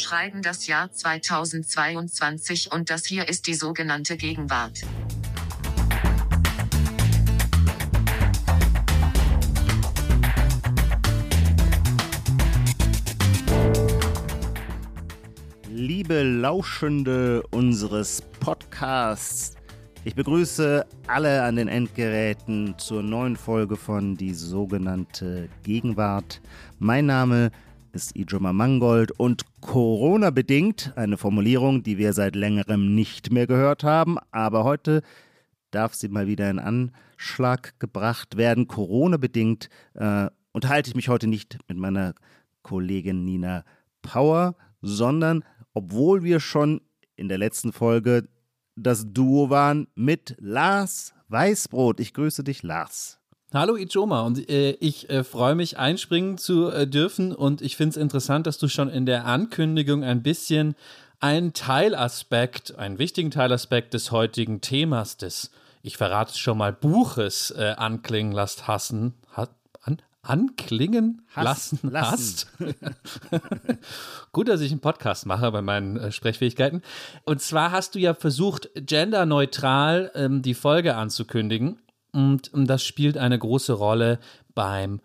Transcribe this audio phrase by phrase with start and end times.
[0.00, 4.80] schreiben das Jahr 2022 und das hier ist die sogenannte Gegenwart.
[15.68, 19.54] Liebe Lauschende unseres Podcasts,
[20.04, 26.40] ich begrüße alle an den Endgeräten zur neuen Folge von die sogenannte Gegenwart.
[26.78, 27.69] Mein Name ist
[28.14, 34.64] Ijoma Mangold und Corona-bedingt, eine Formulierung, die wir seit längerem nicht mehr gehört haben, aber
[34.64, 35.02] heute
[35.70, 38.68] darf sie mal wieder in Anschlag gebracht werden.
[38.68, 42.14] Corona-bedingt äh, unterhalte ich mich heute nicht mit meiner
[42.62, 43.64] Kollegin Nina
[44.02, 45.44] Power, sondern
[45.74, 46.80] obwohl wir schon
[47.16, 48.28] in der letzten Folge
[48.76, 52.00] das Duo waren mit Lars Weißbrot.
[52.00, 53.19] Ich grüße dich, Lars.
[53.52, 57.90] Hallo Ijoma und äh, ich äh, freue mich einspringen zu äh, dürfen und ich finde
[57.90, 60.76] es interessant, dass du schon in der Ankündigung ein bisschen
[61.18, 65.50] einen Teilaspekt, einen wichtigen Teilaspekt des heutigen Themas des,
[65.82, 69.48] ich verrate es schon mal, Buches äh, anklingen lässt hassen, ha
[69.82, 72.46] an, anklingen Hass, lassen, lassen.
[72.60, 72.72] hast.
[74.32, 76.82] Gut, dass ich einen Podcast mache bei meinen äh, Sprechfähigkeiten.
[77.24, 81.80] Und zwar hast du ja versucht, genderneutral ähm, die Folge anzukündigen.
[82.12, 84.18] Und das spielt eine große Rolle
[84.54, 85.00] beim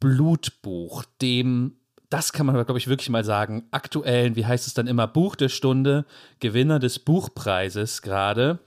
[0.00, 1.76] Blutbuch, dem,
[2.10, 5.36] das kann man, glaube ich, wirklich mal sagen, aktuellen, wie heißt es dann immer, Buch
[5.36, 6.04] der Stunde,
[6.40, 8.58] Gewinner des Buchpreises gerade.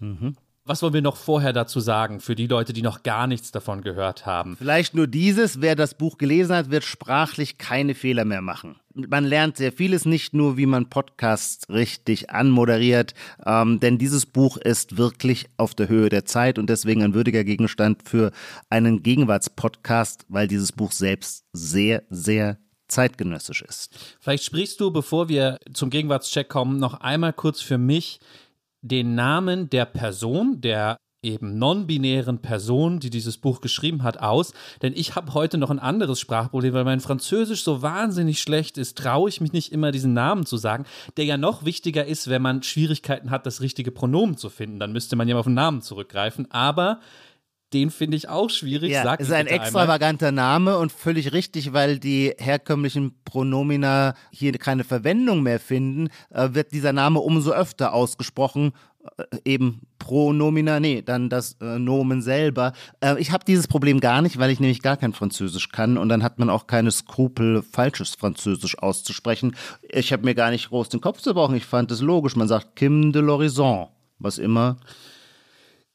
[0.68, 3.84] Was wollen wir noch vorher dazu sagen, für die Leute, die noch gar nichts davon
[3.84, 4.58] gehört haben?
[4.58, 8.78] Vielleicht nur dieses, wer das Buch gelesen hat, wird sprachlich keine Fehler mehr machen.
[8.96, 13.14] Man lernt sehr vieles, nicht nur, wie man Podcasts richtig anmoderiert,
[13.46, 17.44] ähm, denn dieses Buch ist wirklich auf der Höhe der Zeit und deswegen ein würdiger
[17.44, 18.32] Gegenstand für
[18.72, 22.58] einen Gegenwartspodcast, weil dieses Buch selbst sehr, sehr
[22.88, 24.18] zeitgenössisch ist.
[24.20, 28.20] Vielleicht sprichst du, bevor wir zum Gegenwartscheck kommen, noch einmal kurz für mich
[28.88, 34.54] den Namen der Person, der eben non-binären Person, die dieses Buch geschrieben hat, aus.
[34.84, 38.98] Denn ich habe heute noch ein anderes Sprachproblem, weil mein Französisch so wahnsinnig schlecht ist,
[38.98, 40.86] traue ich mich nicht immer, diesen Namen zu sagen,
[41.18, 44.80] der ja noch wichtiger ist, wenn man Schwierigkeiten hat, das richtige Pronomen zu finden.
[44.80, 46.52] Dann müsste man ja auf den Namen zurückgreifen.
[46.52, 47.00] Aber
[47.76, 48.92] den finde ich auch schwierig.
[48.92, 49.66] Ja, Sag ist ein bitte einmal.
[49.66, 56.50] extravaganter Name und völlig richtig, weil die herkömmlichen Pronomina hier keine Verwendung mehr finden, äh,
[56.54, 58.72] wird dieser Name umso öfter ausgesprochen.
[59.18, 62.72] Äh, eben Pronomina, nee, dann das äh, Nomen selber.
[63.02, 66.08] Äh, ich habe dieses Problem gar nicht, weil ich nämlich gar kein Französisch kann und
[66.08, 69.54] dann hat man auch keine Skrupel, falsches Französisch auszusprechen.
[69.90, 71.58] Ich habe mir gar nicht groß den Kopf zerbrochen.
[71.58, 72.38] Ich fand es logisch.
[72.38, 73.88] Man sagt Kim de l'Horizon,
[74.18, 74.78] was immer.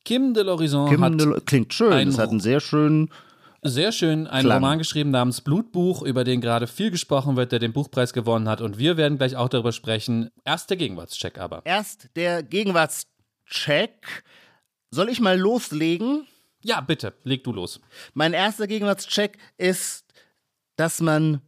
[0.04, 2.08] Kim de l'Horizon hat de klingt schön.
[2.08, 3.10] Es hat einen sehr schönen
[3.62, 4.62] Sehr schön, einen Klang.
[4.62, 8.62] Roman geschrieben namens Blutbuch, über den gerade viel gesprochen wird, der den Buchpreis gewonnen hat.
[8.62, 10.30] Und wir werden gleich auch darüber sprechen.
[10.44, 11.60] Erst der Gegenwartscheck aber.
[11.64, 14.24] Erst der Gegenwartscheck.
[14.90, 16.26] Soll ich mal loslegen?
[16.64, 17.80] Ja, bitte, leg du los.
[18.14, 20.06] Mein erster Gegenwartscheck ist,
[20.76, 21.42] dass man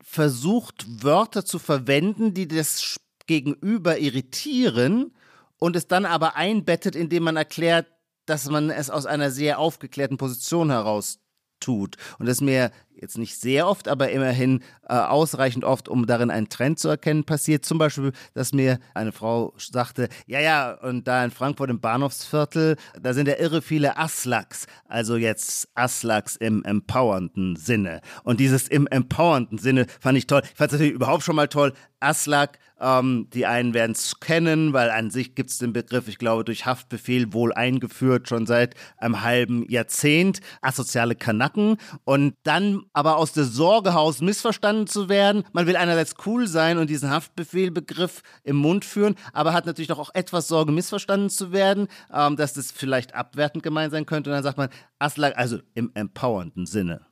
[0.00, 5.12] versucht, Wörter zu verwenden, die das Gegenüber irritieren
[5.58, 7.86] und es dann aber einbettet, indem man erklärt,
[8.26, 11.20] dass man es aus einer sehr aufgeklärten Position heraus
[11.60, 11.96] tut.
[12.18, 12.70] Und das ist mir
[13.00, 17.24] jetzt nicht sehr oft, aber immerhin äh, ausreichend oft, um darin einen Trend zu erkennen,
[17.24, 17.64] passiert.
[17.64, 22.76] Zum Beispiel, dass mir eine Frau sagte, ja, ja, und da in Frankfurt im Bahnhofsviertel,
[23.00, 24.66] da sind ja irre viele Aslaks.
[24.86, 28.00] Also jetzt Aslaks im empowernden Sinne.
[28.24, 30.42] Und dieses im empowernden Sinne fand ich toll.
[30.44, 31.72] Ich fand es natürlich überhaupt schon mal toll.
[32.00, 36.18] Aslak, ähm, die einen werden es kennen, weil an sich gibt es den Begriff, ich
[36.18, 40.40] glaube, durch Haftbefehl wohl eingeführt, schon seit einem halben Jahrzehnt.
[40.62, 41.76] Asoziale Kanacken.
[42.04, 45.44] Und dann aber aus der Sorge heraus missverstanden zu werden.
[45.52, 50.00] Man will einerseits cool sein und diesen Haftbefehlbegriff im Mund führen, aber hat natürlich doch
[50.00, 54.30] auch etwas Sorge, missverstanden zu werden, ähm, dass das vielleicht abwertend gemeint sein könnte.
[54.30, 57.02] Und dann sagt man Aslak, also im empowernden Sinne.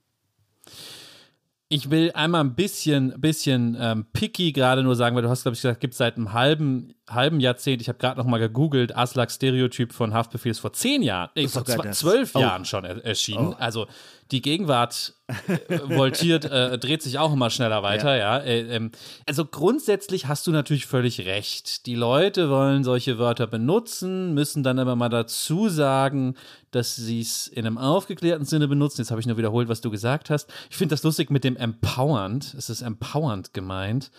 [1.69, 5.55] Ich will einmal ein bisschen, bisschen ähm, picky gerade nur sagen, weil du hast, glaube
[5.55, 8.97] ich, gesagt, gibt es seit einem halben, halben Jahrzehnt, ich habe gerade noch mal gegoogelt,
[8.97, 12.41] Aslak Stereotyp von Haftbefehl ist vor zehn Jahren, nee, vor zwölf Oh.
[12.41, 13.55] Jahren schon er erschienen.
[13.55, 13.89] Also
[14.31, 15.15] die Gegenwart
[15.47, 18.39] äh, voltiert, äh, dreht sich auch immer schneller weiter, ja.
[18.39, 18.91] Äh, ähm,
[19.27, 21.87] also grundsätzlich hast du natürlich völlig recht.
[21.87, 26.35] Die Leute wollen solche Wörter benutzen, müssen dann aber mal dazu sagen,
[26.73, 29.01] dass sie es in einem aufgeklärten Sinne benutzen.
[29.01, 30.53] Jetzt habe ich nur wiederholt, was du gesagt hast.
[30.71, 32.55] Ich finde das lustig mit dem empowernd.
[32.55, 34.11] Es ist empowernd gemeint.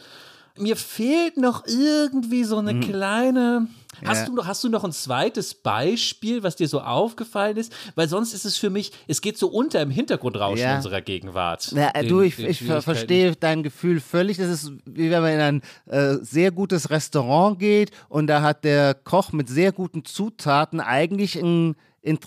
[0.60, 3.68] Mir fehlt noch irgendwie so eine kleine.
[4.06, 4.26] Hast, Ja.
[4.28, 7.74] du noch, hast du noch ein zweites Beispiel, was dir so aufgefallen ist?
[7.96, 10.76] Weil sonst ist es für mich, es geht so unter im Hintergrundrauschen Ja.
[10.76, 11.72] unserer Gegenwart.
[11.72, 14.38] Ja, äh, Den- du, ich, ich verstehe dein Gefühl völlig.
[14.38, 18.64] Das ist, wie wenn man in ein äh, sehr gutes Restaurant geht und da hat
[18.64, 21.76] der Koch mit sehr guten Zutaten eigentlich ein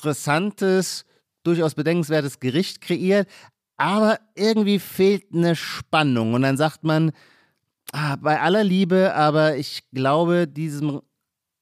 [0.04, 1.04] interessantes,
[1.44, 3.28] durchaus bedenkenswertes Gericht kreiert,
[3.76, 6.34] aber irgendwie fehlt eine Spannung.
[6.34, 7.12] Und dann sagt man,
[7.92, 11.00] ah, bei aller Liebe, aber ich glaube, diesem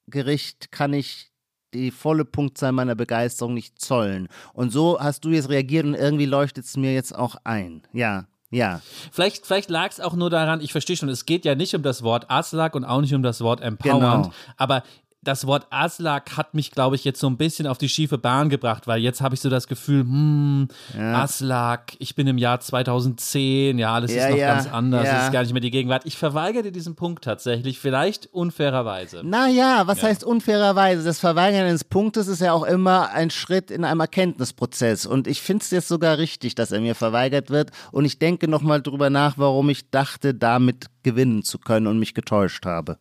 [0.07, 1.31] Gericht kann ich
[1.75, 4.29] die volle Punktzahl meiner Begeisterung nicht zollen.
[4.55, 7.83] Und so hast du jetzt reagiert und irgendwie leuchtet es mir jetzt auch ein.
[7.93, 8.81] Ja, ja.
[9.13, 11.83] Vielleicht, vielleicht lag es auch nur daran, ich verstehe schon, es geht ja nicht um
[11.83, 14.35] das Wort Aslak und auch nicht um das Wort Empowernd, Genau.
[14.57, 14.83] aber
[15.29, 18.49] das Wort Aslak hat mich, glaube ich, jetzt so ein bisschen auf die schiefe Bahn
[18.49, 23.79] gebracht, weil jetzt habe ich so das Gefühl, hm, Aslak, ich bin im Jahr 2010,
[23.79, 25.19] ja, alles Ja, ist noch ja, ganz anders, ja.
[25.19, 26.07] es ist gar nicht mehr die Gegenwart.
[26.07, 29.21] Ich verweigere diesen Punkt tatsächlich, vielleicht unfairerweise.
[29.23, 31.05] Naja, was heißt unfairerweise?
[31.05, 35.05] Das Verweigern eines Punktes ist ja auch immer ein Schritt in einem Erkenntnisprozess.
[35.05, 37.71] Und ich finde es jetzt sogar richtig, dass er mir verweigert wird.
[37.93, 42.15] Und ich denke nochmal drüber nach, warum ich dachte, damit gewinnen zu können und mich
[42.15, 42.97] getäuscht habe.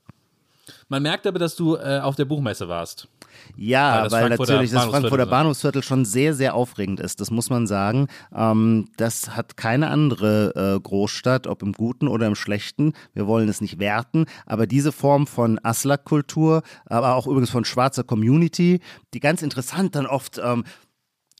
[0.89, 3.07] Man merkt aber, dass du äh, auf der Buchmesse warst.
[3.55, 5.29] Ja, Weil das weil Frankfurter natürlich das Frankfurter so.
[5.29, 7.21] Bahnhofsviertel schon sehr, sehr aufregend ist.
[7.21, 8.07] Das muss man sagen.
[8.35, 12.93] Ähm, das hat keine andere äh, Großstadt, ob im Guten oder im Schlechten.
[13.13, 18.03] Wir wollen es nicht werten, aber diese Form von Aslak-Kultur, aber auch übrigens von schwarzer
[18.03, 18.79] Community,
[19.13, 20.63] die ganz interessant dann oft ähm,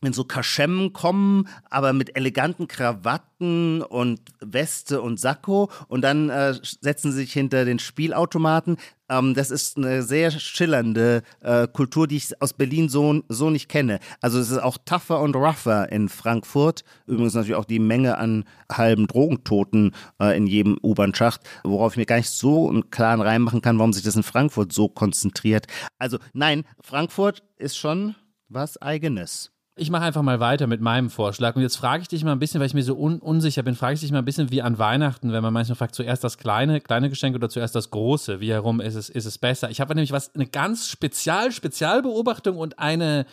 [0.03, 6.53] in so Kaschemmen kommen, aber mit eleganten Krawatten und Weste und Sakko und dann äh,
[6.81, 8.77] setzen sie sich hinter den Spielautomaten.
[9.09, 13.69] Ähm, das ist eine sehr schillernde äh, Kultur, die ich aus Berlin so, so nicht
[13.69, 13.99] kenne.
[14.21, 16.83] Also es ist auch tougher und rougher in Frankfurt.
[17.07, 22.05] Übrigens natürlich auch die Menge an halben Drogentoten äh, in jedem U-Bahn-Schacht, worauf ich mir
[22.05, 25.65] gar nicht so einen klaren reinmachen kann, warum sich das in Frankfurt so konzentriert.
[25.97, 28.15] Also nein, Frankfurt ist schon
[28.47, 29.56] was Eigenes.
[29.79, 31.55] Ich mache einfach mal weiter mit meinem Vorschlag.
[31.55, 33.75] Und jetzt frage ich dich mal ein bisschen, weil ich mir so un unsicher bin,
[33.75, 36.37] frage ich dich mal ein bisschen wie an Weihnachten, wenn man manchmal fragt, zuerst das
[36.37, 38.39] kleine, kleine Geschenk oder zuerst das große.
[38.39, 39.69] Wie herum ist es, ist es besser?
[39.69, 43.25] Ich habe nämlich was, eine ganz spezial, Spezialbeobachtung und eine,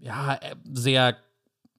[0.00, 1.16] ja, äh, sehr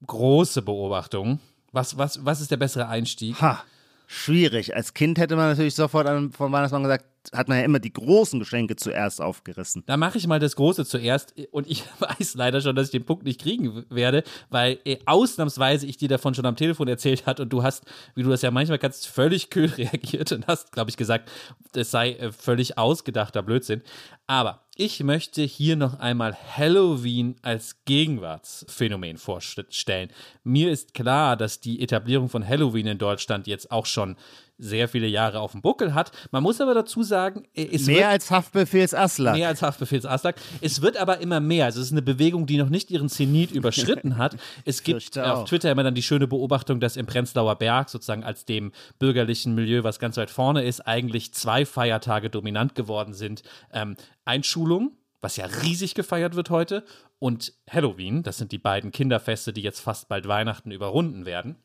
[0.06, 1.38] große Beobachtung.
[1.72, 3.40] Was, was, was ist der bessere Einstieg?
[3.40, 3.62] Ha,
[4.06, 4.74] schwierig.
[4.74, 7.92] Als Kind hätte man natürlich sofort an, vom Weihnachtsmann gesagt, hat man ja immer die
[7.92, 9.84] großen Geschenke zuerst aufgerissen.
[9.86, 13.04] Da mache ich mal das Große zuerst und ich weiß leider schon, dass ich den
[13.04, 17.40] Punkt nicht kriegen werde, weil äh, ausnahmsweise ich dir davon schon am Telefon erzählt hat
[17.40, 17.84] und du hast,
[18.14, 21.30] wie du das ja manchmal kannst, völlig kühl reagiert und hast, glaube ich, gesagt,
[21.72, 23.82] das sei äh, völlig ausgedachter Blödsinn.
[24.26, 30.08] Aber ich möchte hier noch einmal Halloween als Gegenwartsphänomen vorstellen.
[30.44, 34.16] Mir ist klar, dass die Etablierung von Halloween in Deutschland jetzt auch schon
[34.62, 36.12] sehr viele Jahre auf dem Buckel hat.
[36.30, 39.34] Man muss aber dazu sagen, äh, es wird Mehr als Haftbefehls Aslak.
[39.34, 40.36] Mehr als Haftbefehlsaslak.
[40.60, 41.66] Es wird aber immer mehr.
[41.66, 44.36] Also es ist eine Bewegung, die noch nicht ihren Zenit überschritten hat.
[44.64, 45.48] Es gibt auf.
[45.48, 49.82] Twitter immer dann die schöne Beobachtung, dass im Prenzlauer Berg sozusagen als dem bürgerlichen Milieu,
[49.82, 53.42] was ganz weit vorne ist, eigentlich zwei Feiertage dominant geworden sind.
[53.72, 56.84] Ähm, Einschulung, was ja riesig gefeiert wird heute,
[57.18, 58.22] und Halloween.
[58.22, 61.56] Das sind die beiden Kinderfeste, die jetzt fast bald Weihnachten überrunden werden.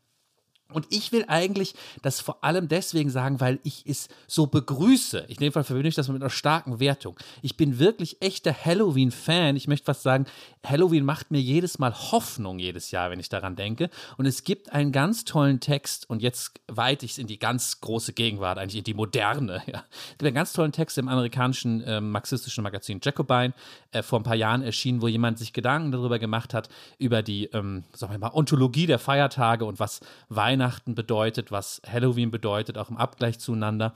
[0.73, 5.19] Und ich will eigentlich das vor allem deswegen sagen, weil ich es so begrüße.
[5.19, 7.17] In dem Fall verbinde ich das mit einer starken Wertung.
[7.41, 9.55] Ich bin wirklich echter Halloween-Fan.
[9.55, 10.25] Ich möchte fast sagen,
[10.65, 13.89] Halloween macht mir jedes Mal Hoffnung jedes Jahr, wenn ich daran denke.
[14.17, 17.79] Und es gibt einen ganz tollen Text, und jetzt weite ich es in die ganz
[17.79, 19.62] große Gegenwart, eigentlich in die moderne.
[19.67, 19.83] Ja.
[19.89, 23.53] Es gibt einen ganz tollen Text im amerikanischen äh, marxistischen Magazin Jacobine,
[23.91, 26.69] äh, vor ein paar Jahren erschienen, wo jemand sich Gedanken darüber gemacht hat,
[27.00, 30.56] über die, ähm, sagen wir mal, Ontologie der Feiertage und was Weihnachten
[30.95, 33.93] bedeutet, was Halloween bedeutet, auch im Abgleich zueinander.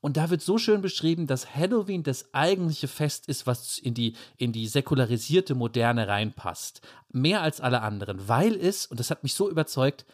[0.00, 4.14] Und da wird so schön beschrieben, dass Halloween das eigentliche Fest ist, was in die,
[4.36, 6.80] in die säkularisierte Moderne reinpasst.
[7.10, 10.04] Mehr als alle anderen, weil es, und das hat mich so überzeugt,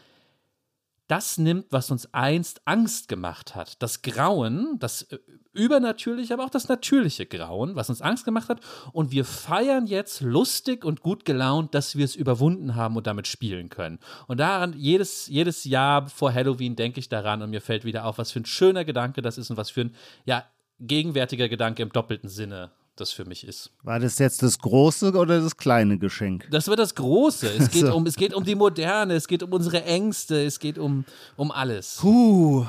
[1.12, 3.82] das nimmt, was uns einst Angst gemacht hat.
[3.82, 5.18] Das Grauen, das äh,
[5.52, 8.60] übernatürliche, aber auch das natürliche Grauen, was uns Angst gemacht hat.
[8.94, 13.26] Und wir feiern jetzt lustig und gut gelaunt, dass wir es überwunden haben und damit
[13.26, 13.98] spielen können.
[14.26, 18.16] Und daran, jedes, jedes Jahr vor Halloween denke ich daran und mir fällt wieder auf,
[18.16, 20.46] was für ein schöner Gedanke das ist und was für ein, ja,
[20.80, 23.70] gegenwärtiger Gedanke im doppelten Sinne das für mich ist.
[23.82, 26.46] War das jetzt das große oder das kleine Geschenk?
[26.50, 27.48] Das wird das Große.
[27.58, 27.94] Es geht, So.
[27.94, 31.04] um, es geht um die Moderne, es geht um unsere Ängste, es geht um,
[31.36, 31.98] um alles.
[32.00, 32.66] Puh.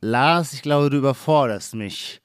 [0.00, 2.20] Lars, ich glaube, du überforderst mich.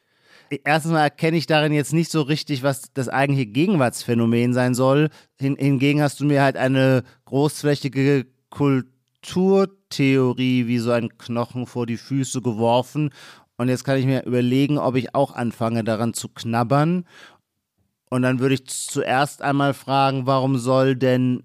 [0.64, 5.10] Erstens mal erkenne ich darin jetzt nicht so richtig, was das eigentliche Gegenwartsphänomen sein soll.
[5.40, 11.98] Hin, hingegen hast du mir halt eine großflächige Kulturtheorie wie so ein Knochen vor die
[11.98, 13.10] Füße geworfen.
[13.58, 17.06] Und jetzt kann ich mir überlegen, ob ich auch anfange daran zu knabbern.
[18.10, 21.44] Und dann würde ich zuerst einmal fragen, warum soll denn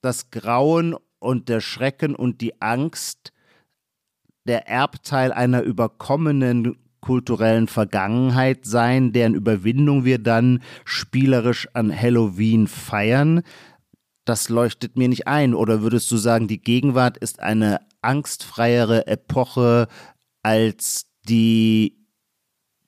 [0.00, 3.32] das Grauen und der Schrecken und die Angst
[4.46, 13.42] der Erbteil einer überkommenen kulturellen Vergangenheit sein, deren Überwindung wir dann spielerisch an Halloween feiern.
[14.24, 15.54] Das leuchtet mir nicht ein.
[15.54, 19.88] Oder würdest du sagen, die Gegenwart ist eine angstfreiere Epoche
[20.46, 22.06] als die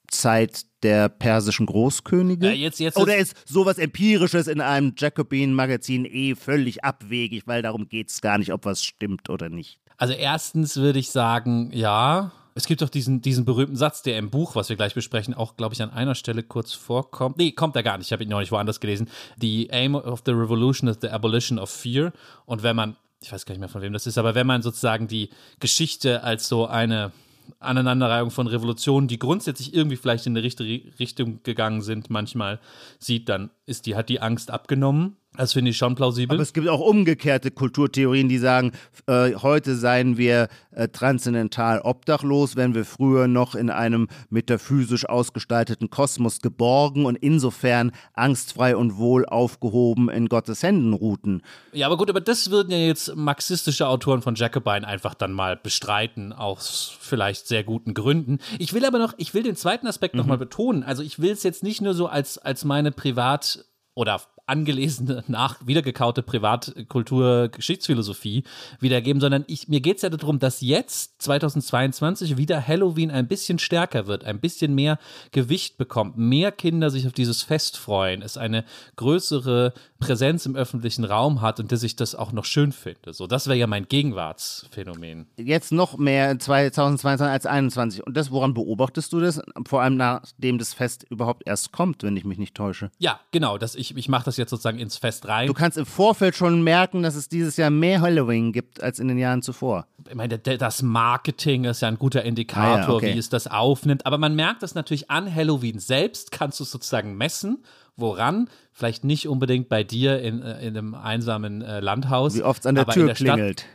[0.06, 2.46] Zeit der persischen Großkönige?
[2.46, 7.88] Ja, jetzt, jetzt Oder ist sowas Empirisches in einem Jacobin-Magazin eh völlig abwegig, weil darum
[7.88, 9.80] geht es gar nicht, ob was stimmt oder nicht?
[9.96, 12.30] Also erstens würde ich sagen, ja.
[12.54, 15.56] Es gibt doch diesen, diesen berühmten Satz, der im Buch, was wir gleich besprechen, auch,
[15.56, 17.38] glaube ich, an einer Stelle kurz vorkommt.
[17.38, 18.06] Nee, kommt er gar nicht.
[18.06, 19.10] Ich habe ihn noch nicht woanders gelesen.
[19.40, 22.12] The aim of the revolution is the abolition of fear.
[22.46, 24.62] Und wenn man, ich weiß gar nicht mehr, von wem das ist, aber wenn man
[24.62, 27.10] sozusagen die Geschichte als so eine
[27.58, 32.60] Aneinanderreihung von Revolutionen, die grundsätzlich irgendwie vielleicht in eine richtige Richtung gegangen sind, manchmal
[32.98, 35.16] sieht, dann ist die, hat die Angst abgenommen.
[35.36, 36.36] Das finde ich schon plausibel.
[36.36, 38.72] Aber es gibt auch umgekehrte Kulturtheorien, die sagen,
[39.06, 45.90] äh, heute seien wir äh, transzendental obdachlos, wenn wir früher noch in einem metaphysisch ausgestalteten
[45.90, 51.42] Kosmos geborgen und insofern angstfrei und wohl aufgehoben in Gottes Händen ruhten.
[51.72, 55.56] Ja, aber gut, aber das würden ja jetzt marxistische Autoren von Jacobine einfach dann mal
[55.56, 58.38] bestreiten, aus vielleicht sehr guten Gründen.
[58.58, 60.20] Ich will aber noch, ich will den zweiten Aspekt mhm.
[60.20, 60.82] nochmal betonen.
[60.82, 65.56] Also ich will es jetzt nicht nur so als, als meine Privat- oder angelesene, nach
[65.66, 68.44] wiedergekaute Privatkultur, Geschichtsphilosophie
[68.80, 73.58] wiedergeben, sondern ich, mir geht es ja darum, dass jetzt 2022 wieder Halloween ein bisschen
[73.58, 74.98] stärker wird, ein bisschen mehr
[75.32, 78.64] Gewicht bekommt, mehr Kinder sich auf dieses Fest freuen, es eine
[78.96, 83.12] größere Präsenz im öffentlichen Raum hat und dass ich das auch noch schön finde.
[83.12, 85.26] So, das wäre ja mein Gegenwartsphänomen.
[85.36, 88.06] Jetzt noch mehr 2022 als 2021.
[88.06, 89.40] Und das, woran beobachtest du das?
[89.66, 92.90] Vor allem nachdem das Fest überhaupt erst kommt, wenn ich mich nicht täusche.
[92.98, 93.58] Ja, genau.
[93.58, 95.46] Das, ich ich mache das jetzt sozusagen ins Fest rein.
[95.46, 99.08] Du kannst im Vorfeld schon merken, dass es dieses Jahr mehr Halloween gibt als in
[99.08, 99.86] den Jahren zuvor.
[100.08, 103.14] Ich meine, das Marketing ist ja ein guter Indikator, ah, ja, okay.
[103.14, 104.06] wie es das aufnimmt.
[104.06, 107.62] Aber man merkt das natürlich an Halloween selbst, kannst du sozusagen messen.
[107.96, 108.48] Woran?
[108.72, 112.36] Vielleicht nicht unbedingt bei dir in, äh, in einem einsamen äh, Landhaus.
[112.36, 113.60] Wie oft es an der Tür der klingelt.
[113.60, 113.70] Stadt,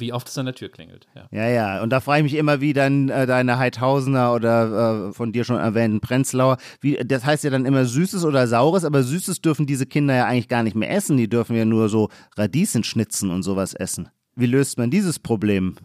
[0.00, 1.06] wie oft es an der Tür klingelt.
[1.14, 1.48] Ja, ja.
[1.48, 1.82] ja.
[1.82, 5.44] Und da frage ich mich immer, wie dann äh, deine Heidhausener oder äh, von dir
[5.44, 9.66] schon erwähnten Prenzlauer, wie, das heißt ja dann immer Süßes oder Saures, aber Süßes dürfen
[9.66, 11.16] diese Kinder ja eigentlich gar nicht mehr essen.
[11.16, 14.08] Die dürfen ja nur so Radiesenschnitzen und sowas essen.
[14.34, 15.76] Wie löst man dieses Problem?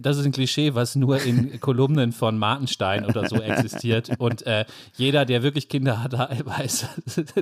[0.00, 4.10] das ist ein Klischee, was nur in Kolumnen von Martenstein oder so existiert.
[4.18, 4.64] Und äh,
[4.96, 6.12] jeder, der wirklich Kinder hat,
[6.44, 6.86] weiß,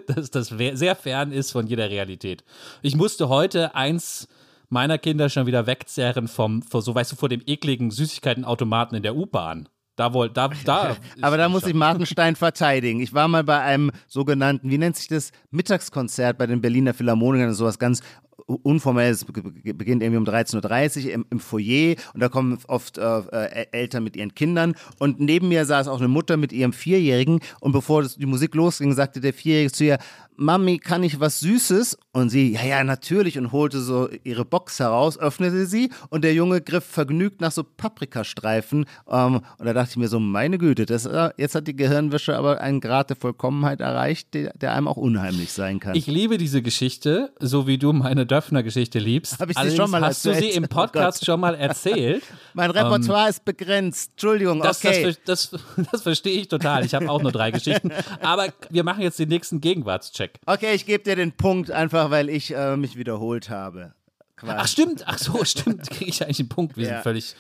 [0.07, 2.45] dass das sehr fern ist von jeder Realität.
[2.83, 4.29] Ich musste heute eins
[4.75, 9.17] meiner Kinder schon wieder wegzerren vom, so weißt du, vor dem ekligen Süßigkeitenautomaten in der
[9.17, 9.69] U-Bahn.
[9.97, 10.97] Da wohl, da, da.
[11.23, 13.01] Aber da muss ich Martenstein verteidigen.
[13.01, 17.55] Ich war mal bei einem sogenannten, wie nennt sich das, Mittagskonzert bei den Berliner Philharmonikern,
[17.55, 18.03] sowas ganz
[18.47, 23.67] unformell, beginnt irgendwie um 13.30 Uhr im, im, Foyer und da kommen oft äh, äh,
[23.73, 27.73] Eltern mit ihren Kindern und neben mir saß auch eine Mutter mit ihrem Vierjährigen und
[27.73, 29.99] bevor das, die Musik losging, sagte der Vierjährige zu ihr,
[30.37, 31.97] Mami, kann ich was Süßes?
[32.13, 36.35] Und sie, ja, ja, natürlich und holte so ihre Box heraus, öffnete sie und der
[36.35, 40.87] Junge griff vergnügt nach so Paprikastreifen ähm, und da dachte ich mir so, meine Güte,
[40.87, 44.89] das, äh, jetzt hat die Gehirnwäsche aber einen Grad der Vollkommenheit erreicht, der, der einem
[44.89, 45.95] auch unheimlich sein kann.
[45.95, 49.39] Ich liebe diese Geschichte, so wie du meine Döpfner-Geschichte liebst.
[49.41, 50.45] Habe ich sie schon mal Hast erzählt?
[50.45, 52.23] du sie im oh Podcast oh schon mal erzählt?
[52.55, 54.13] mein Repertoire ähm, ist begrenzt.
[54.13, 55.15] Entschuldigung, das, okay.
[55.25, 55.63] Das, das,
[55.93, 56.85] das verstehe ich total.
[56.85, 57.93] Ich habe auch nur drei Geschichten.
[58.21, 60.39] Aber wir machen jetzt den nächsten Gegenwartscheck.
[60.47, 63.95] Okay, ich gebe dir den Punkt einfach, weil ich äh, mich wiederholt habe.
[64.37, 64.55] Quasi.
[64.59, 65.89] Ach stimmt, ach so, stimmt.
[65.91, 66.77] Kriege ich eigentlich einen Punkt.
[66.77, 66.91] Wir ja.
[66.95, 67.35] sind völlig.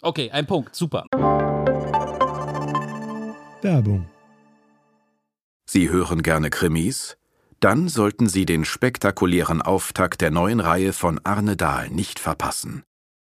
[0.00, 1.06] Okay, ein Punkt, super.
[3.62, 4.08] Werbung.
[5.66, 7.16] Sie hören gerne Krimis?
[7.62, 12.82] Dann sollten Sie den spektakulären Auftakt der neuen Reihe von Arne Dahl nicht verpassen.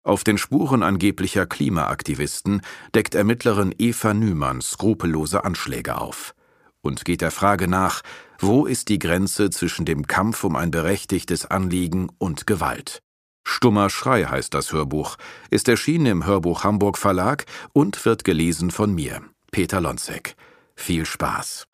[0.05, 2.61] Auf den Spuren angeblicher Klimaaktivisten
[2.95, 6.35] deckt Ermittlerin Eva Nümann skrupellose Anschläge auf
[6.81, 8.01] und geht der Frage nach,
[8.39, 13.01] wo ist die Grenze zwischen dem Kampf um ein berechtigtes Anliegen und Gewalt.
[13.45, 15.17] Stummer Schrei heißt das Hörbuch,
[15.49, 20.37] ist erschienen im Hörbuch Hamburg Verlag und wird gelesen von mir, Peter Lonzek.
[20.77, 21.67] Viel Spaß.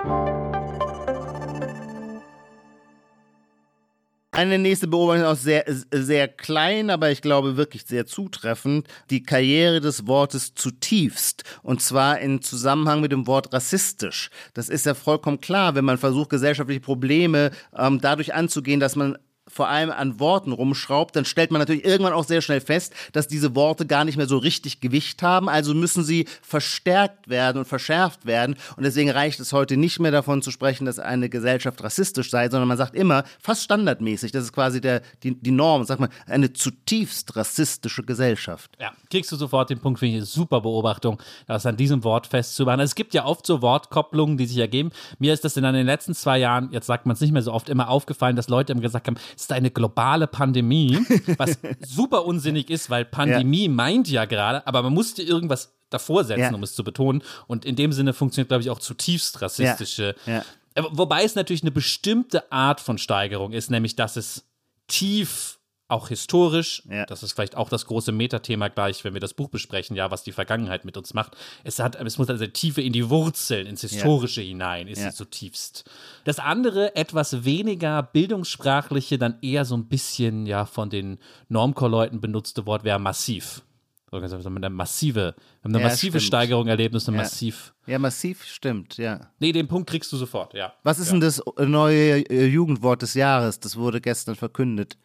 [4.40, 8.88] Eine nächste Beobachtung ist auch sehr, sehr klein, aber ich glaube wirklich sehr zutreffend.
[9.10, 11.44] Die Karriere des Wortes zutiefst.
[11.62, 14.30] Und zwar in Zusammenhang mit dem Wort rassistisch.
[14.54, 19.18] Das ist ja vollkommen klar, wenn man versucht, gesellschaftliche Probleme ähm, dadurch anzugehen, dass man
[19.50, 23.28] vor allem an Worten rumschraubt, dann stellt man natürlich irgendwann auch sehr schnell fest, dass
[23.28, 25.50] diese Worte gar nicht mehr so richtig Gewicht haben.
[25.50, 28.56] Also müssen sie verstärkt werden und verschärft werden.
[28.78, 32.50] Und deswegen reicht es heute nicht mehr davon zu sprechen, dass eine Gesellschaft rassistisch sei,
[32.50, 36.10] sondern man sagt immer, fast standardmäßig, das ist quasi der, die, die Norm, sagt man,
[36.28, 38.72] eine zutiefst rassistische Gesellschaft.
[38.80, 42.28] Ja, kriegst du sofort den Punkt, finde ich eine super Beobachtung, das an diesem Wort
[42.28, 42.80] festzumachen.
[42.80, 44.92] Also es gibt ja oft so Wortkopplungen, die sich ergeben.
[45.18, 47.54] Mir ist das in den letzten zwei Jahren, jetzt sagt man es nicht mehr so
[47.54, 51.00] oft, immer aufgefallen, dass Leute immer gesagt haben, es ist eine globale Pandemie,
[51.38, 53.72] was super unsinnig ist, weil Pandemie ja.
[53.72, 56.54] meint ja gerade, aber man musste irgendwas davor setzen, ja.
[56.54, 57.24] um es zu betonen.
[57.48, 60.16] Und in dem Sinne funktioniert, glaube ich, auch zutiefst rassistische.
[60.26, 60.44] Ja.
[60.78, 60.86] Ja.
[60.92, 64.46] Wobei es natürlich eine bestimmte Art von Steigerung ist, nämlich dass es
[64.88, 65.59] tief
[65.90, 67.06] auch historisch, ja.
[67.06, 70.24] das ist vielleicht auch das große Metathema gleich, wenn wir das Buch besprechen, ja, was
[70.24, 71.36] die Vergangenheit mit uns macht.
[71.64, 74.50] Es hat, es muss also Tiefe in die Wurzeln, ins Historische ja.
[74.50, 75.10] hinein, ist ja.
[75.10, 75.90] es zutiefst.
[76.26, 81.18] Das andere, etwas weniger bildungssprachliche, dann eher so ein bisschen, ja, von den
[81.50, 83.64] Normcore-Leuten benutzte Wort wäre massiv.
[84.12, 86.24] Also mit einer massive, eine massive stimmt.
[86.24, 87.74] Steigerung erlebt, ist eine massiv.
[87.86, 89.32] Ja, massiv stimmt, ja.
[89.40, 90.74] Nee, den Punkt kriegst du sofort, ja.
[90.84, 93.60] Was ist denn das neue Jugendwort des Jahres?
[93.60, 94.98] Das wurde gestern verkündet.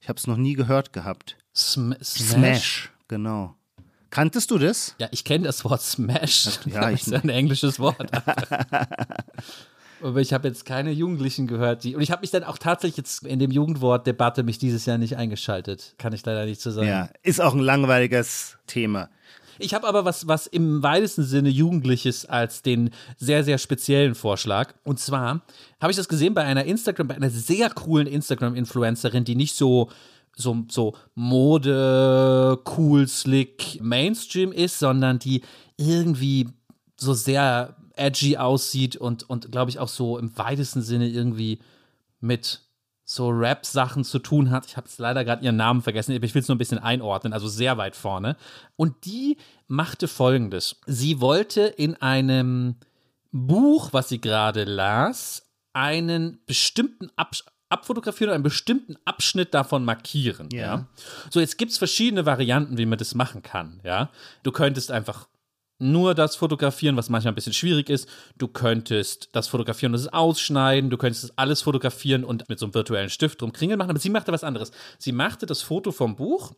[0.00, 1.36] Ich habe es noch nie gehört gehabt.
[1.54, 2.30] Sm Smash.
[2.30, 3.54] Smash, genau.
[4.10, 4.96] Kanntest du das?
[4.98, 6.58] Ja, ich kenne das Wort Smash.
[6.66, 8.10] Ja, ich das ist ein englisches Wort.
[10.02, 11.94] Aber ich habe jetzt keine Jugendlichen gehört, die.
[11.94, 15.16] Und ich habe mich dann auch tatsächlich jetzt in dem Jugendwort-Debatte mich dieses Jahr nicht
[15.16, 15.94] eingeschaltet.
[15.98, 16.88] Kann ich leider nicht so sagen.
[16.88, 19.10] Ja, ist auch ein langweiliges Thema.
[19.60, 24.74] Ich habe aber was, was im weitesten Sinne Jugendliches als den sehr, sehr speziellen Vorschlag.
[24.84, 25.42] Und zwar
[25.80, 29.90] habe ich das gesehen bei einer Instagram, bei einer sehr coolen Instagram-Influencerin, die nicht so
[30.36, 35.42] so, so Mode, cool, slick, Mainstream ist, sondern die
[35.76, 36.48] irgendwie
[36.96, 41.58] so sehr edgy aussieht und, und glaube ich auch so im weitesten Sinne irgendwie
[42.20, 42.62] mit
[43.10, 44.66] so Rap-Sachen zu tun hat.
[44.66, 46.78] Ich habe jetzt leider gerade ihren Namen vergessen, aber ich will es nur ein bisschen
[46.78, 48.36] einordnen, also sehr weit vorne.
[48.76, 49.36] Und die
[49.66, 50.76] machte folgendes.
[50.86, 52.76] Sie wollte in einem
[53.32, 60.48] Buch, was sie gerade las, einen bestimmten Absch abfotografieren und einen bestimmten Abschnitt davon markieren.
[60.52, 60.60] Ja.
[60.60, 60.86] ja?
[61.30, 63.80] So, jetzt gibt es verschiedene Varianten, wie man das machen kann.
[63.82, 64.10] Ja.
[64.44, 65.26] Du könntest einfach
[65.80, 68.08] nur das fotografieren, was manchmal ein bisschen schwierig ist.
[68.36, 70.90] Du könntest das fotografieren und es ausschneiden.
[70.90, 73.90] Du könntest das alles fotografieren und mit so einem virtuellen Stift drum kringeln machen.
[73.90, 74.72] Aber sie machte was anderes.
[74.98, 76.52] Sie machte das Foto vom Buch,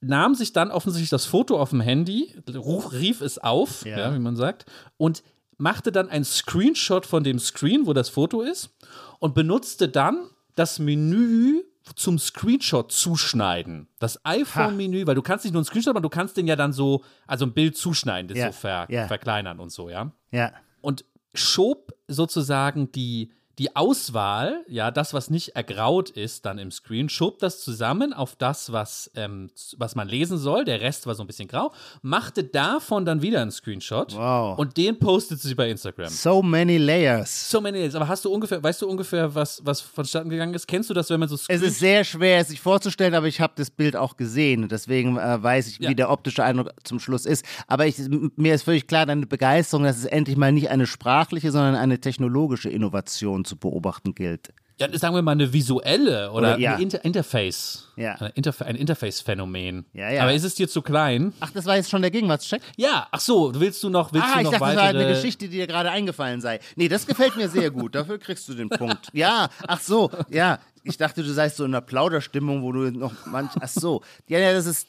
[0.00, 3.98] nahm sich dann offensichtlich das Foto auf dem Handy, rief es auf, ja.
[3.98, 5.22] Ja, wie man sagt, und
[5.58, 8.70] machte dann ein Screenshot von dem Screen, wo das Foto ist,
[9.18, 11.62] und benutzte dann das Menü
[11.96, 13.88] zum Screenshot zuschneiden.
[13.98, 16.72] Das iPhone-Menü, weil du kannst nicht nur einen Screenshot machen, du kannst den ja dann
[16.72, 19.06] so, also ein Bild zuschneiden, das ja, so ver ja.
[19.06, 20.12] verkleinern und so, ja.
[20.30, 20.52] Ja.
[20.80, 27.08] Und schob sozusagen die die Auswahl, ja, das, was nicht ergraut ist, dann im Screen,
[27.08, 30.64] schob das zusammen auf das, was, ähm, was man lesen soll.
[30.64, 31.72] Der Rest war so ein bisschen grau.
[32.00, 34.16] Machte davon dann wieder einen Screenshot.
[34.16, 34.58] Wow.
[34.58, 36.08] Und den postet sie bei Instagram.
[36.08, 37.50] So many layers.
[37.50, 37.94] So many layers.
[37.94, 40.66] Aber hast du ungefähr, weißt du ungefähr, was, was vonstatten gegangen ist?
[40.66, 43.40] Kennst du das, wenn man so Es ist sehr schwer, es sich vorzustellen, aber ich
[43.40, 44.68] habe das Bild auch gesehen.
[44.68, 45.90] Deswegen äh, weiß ich, ja.
[45.90, 47.44] wie der optische Eindruck zum Schluss ist.
[47.66, 47.96] Aber ich,
[48.36, 52.00] mir ist völlig klar deine Begeisterung, dass es endlich mal nicht eine sprachliche, sondern eine
[52.00, 54.52] technologische Innovation zu beobachten gilt.
[54.80, 56.74] Ja, sagen wir mal eine visuelle oder, oder ja.
[56.74, 57.88] ein Inter Interface.
[57.96, 58.14] Ja.
[58.14, 59.84] Ein, Interfa ein Interface-Phänomen.
[59.92, 60.22] Ja, ja.
[60.22, 61.32] Aber ist es dir zu klein?
[61.40, 62.62] Ach, das war jetzt schon der Gegenwartscheck?
[62.76, 64.74] Ja, ach so, willst du noch, willst ah, du noch ich dachte, weitere...
[64.74, 66.58] das war halt eine Geschichte, die dir gerade eingefallen sei.
[66.76, 67.94] Nee, das gefällt mir sehr gut.
[67.94, 69.08] Dafür kriegst du den Punkt.
[69.12, 70.58] Ja, ach so, ja.
[70.84, 73.52] Ich dachte, du seist so in einer Plauderstimmung, wo du noch manch.
[73.60, 74.02] Ach so.
[74.26, 74.88] Ja, ja, das ist.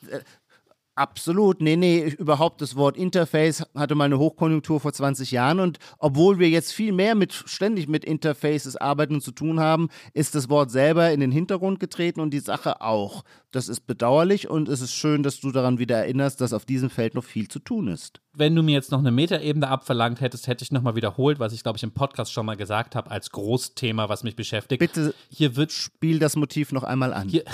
[0.95, 5.79] Absolut, nee, nee, überhaupt das Wort Interface hatte mal eine Hochkonjunktur vor 20 Jahren und
[5.97, 10.35] obwohl wir jetzt viel mehr mit, ständig mit Interfaces arbeiten und zu tun haben, ist
[10.35, 13.23] das Wort selber in den Hintergrund getreten und die Sache auch.
[13.49, 16.91] Das ist bedauerlich und es ist schön, dass du daran wieder erinnerst, dass auf diesem
[16.91, 18.21] Feld noch viel zu tun ist.
[18.31, 21.63] Wenn du mir jetzt noch eine Metaebene abverlangt hättest, hätte ich nochmal wiederholt, was ich
[21.63, 24.79] glaube ich im Podcast schon mal gesagt habe, als Großthema, was mich beschäftigt.
[24.79, 27.29] Bitte hier wird spiel das Motiv noch einmal an.
[27.29, 27.45] Hier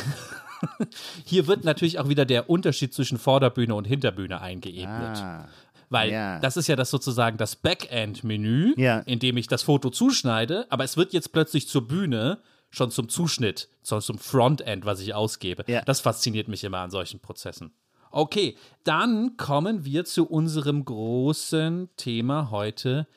[1.26, 5.18] Hier wird natürlich auch wieder der Unterschied zwischen Vorderbühne und Hinterbühne eingeebnet.
[5.18, 5.48] Ah.
[5.90, 6.40] Weil ja.
[6.40, 9.00] das ist ja das sozusagen das Backend-Menü, ja.
[9.00, 13.10] in dem ich das Foto zuschneide, aber es wird jetzt plötzlich zur Bühne schon zum
[13.10, 15.64] Zuschnitt, zum Frontend, was ich ausgebe.
[15.68, 15.82] Ja.
[15.82, 17.72] Das fasziniert mich immer an solchen Prozessen.
[18.12, 23.08] Okay, dann kommen wir zu unserem großen Thema heute,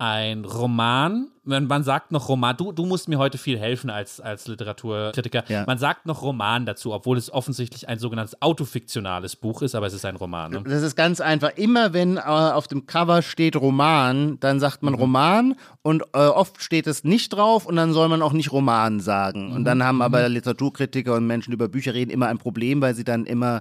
[0.00, 4.18] ein Roman, man, man sagt noch Roman, du, du musst mir heute viel helfen als,
[4.18, 5.44] als Literaturkritiker.
[5.48, 5.64] Ja.
[5.66, 9.92] Man sagt noch Roman dazu, obwohl es offensichtlich ein sogenanntes autofiktionales Buch ist, aber es
[9.92, 10.52] ist ein Roman.
[10.52, 10.62] Ne?
[10.64, 11.50] Das ist ganz einfach.
[11.56, 16.62] Immer wenn äh, auf dem Cover steht Roman, dann sagt man Roman und äh, oft
[16.62, 19.52] steht es nicht drauf und dann soll man auch nicht Roman sagen.
[19.52, 22.94] Und dann haben aber Literaturkritiker und Menschen, die über Bücher reden, immer ein Problem, weil
[22.94, 23.60] sie dann immer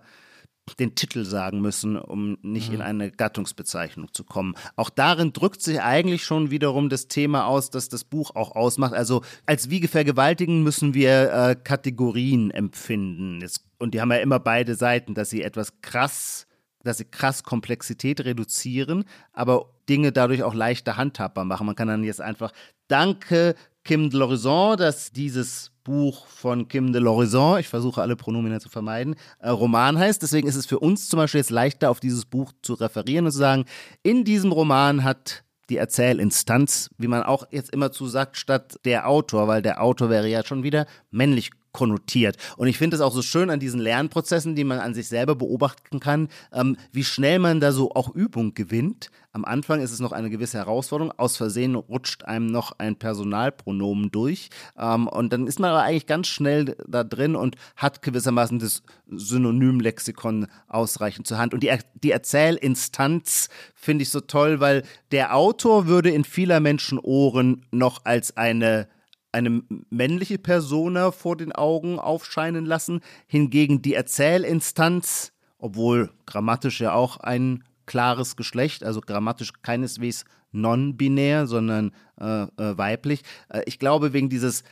[0.74, 4.56] den Titel sagen müssen, um nicht in eine Gattungsbezeichnung zu kommen.
[4.76, 8.94] Auch darin drückt sich eigentlich schon wiederum das Thema aus, dass das Buch auch ausmacht.
[8.94, 13.42] Also als Wiege vergewaltigen müssen wir äh, Kategorien empfinden.
[13.42, 16.46] Jetzt, und die haben ja immer beide Seiten, dass sie etwas krass
[16.82, 19.04] dass sie krass Komplexität reduzieren,
[19.34, 21.66] aber Dinge dadurch auch leichter handhabbar machen.
[21.66, 22.54] Man kann dann jetzt einfach
[22.88, 23.56] Danke
[23.90, 28.70] Kim de l'Horizon, dass dieses Buch von Kim de l'Horizon, ich versuche alle Pronomina zu
[28.70, 30.22] vermeiden, äh, Roman heißt.
[30.22, 33.32] Deswegen ist es für uns zum Beispiel jetzt leichter, auf dieses Buch zu referieren und
[33.32, 33.66] zu sagen,
[34.04, 39.10] in diesem Roman hat die Erzählinstanz, wie man auch jetzt immer zu sagt, statt der
[39.10, 42.38] Autor, weil der Autor wäre ja schon wieder männlich konnotiert.
[42.58, 45.36] Und ich finde es auch so schön an diesen Lernprozessen, die man an sich selber
[45.36, 49.12] beobachten kann, ähm, wie schnell man da so auch Übung gewinnt.
[49.32, 51.14] Am Anfang ist es noch eine gewisse Herausforderung.
[51.18, 54.50] Aus Versehen rutscht einem noch ein Personalpronomen durch.
[54.78, 58.82] Ähm, und dann ist man aber eigentlich ganz schnell da drin und hat gewissermaßen das
[59.08, 61.54] Synonymlexikon ausreichend zur Hand.
[61.54, 61.72] Und die,
[62.04, 68.06] die Erzählinstanz finde ich so toll, weil der Autor würde in vieler Menschen Ohren noch
[68.06, 68.88] als eine
[69.32, 77.18] eine männliche Persona vor den Augen aufscheinen lassen, hingegen die Erzählinstanz, obwohl grammatisch ja auch
[77.18, 83.22] ein klares Geschlecht, also grammatisch keineswegs non-binär, sondern äh, äh, weiblich.
[83.50, 84.64] Äh, ich glaube, wegen dieses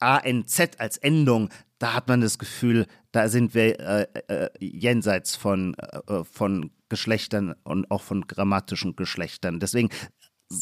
[0.00, 5.74] ANZ als Endung, da hat man das Gefühl, da sind wir äh, äh, jenseits von,
[5.74, 9.60] äh, von Geschlechtern und auch von grammatischen Geschlechtern.
[9.60, 9.90] Deswegen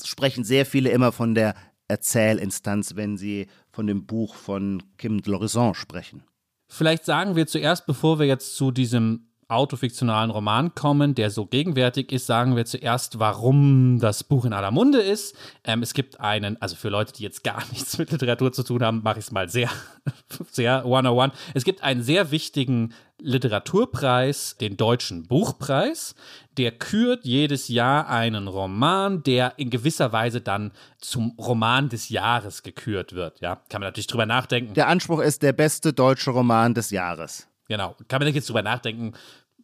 [0.05, 1.55] sprechen sehr viele immer von der
[1.91, 6.23] Erzählinstanz, wenn sie von dem Buch von Kim de l'Horizon sprechen.
[6.69, 12.13] Vielleicht sagen wir zuerst, bevor wir jetzt zu diesem autofiktionalen Roman kommen, der so gegenwärtig
[12.13, 15.37] ist, sagen wir zuerst, warum das Buch in aller Munde ist.
[15.65, 18.83] Ähm, es gibt einen, also für Leute, die jetzt gar nichts mit Literatur zu tun
[18.83, 19.71] haben, mache ich es mal sehr,
[20.51, 21.33] sehr one-on-one.
[21.55, 26.15] Es gibt einen sehr wichtigen Literaturpreis, den Deutschen Buchpreis.
[26.57, 32.63] Der kürt jedes Jahr einen Roman, der in gewisser Weise dann zum Roman des Jahres
[32.63, 33.41] gekürt wird.
[33.41, 34.75] Ja, kann man natürlich drüber nachdenken.
[34.75, 37.47] Der Anspruch ist der beste deutsche Roman des Jahres.
[37.71, 37.95] Genau.
[38.09, 39.13] Kann man jetzt drüber nachdenken,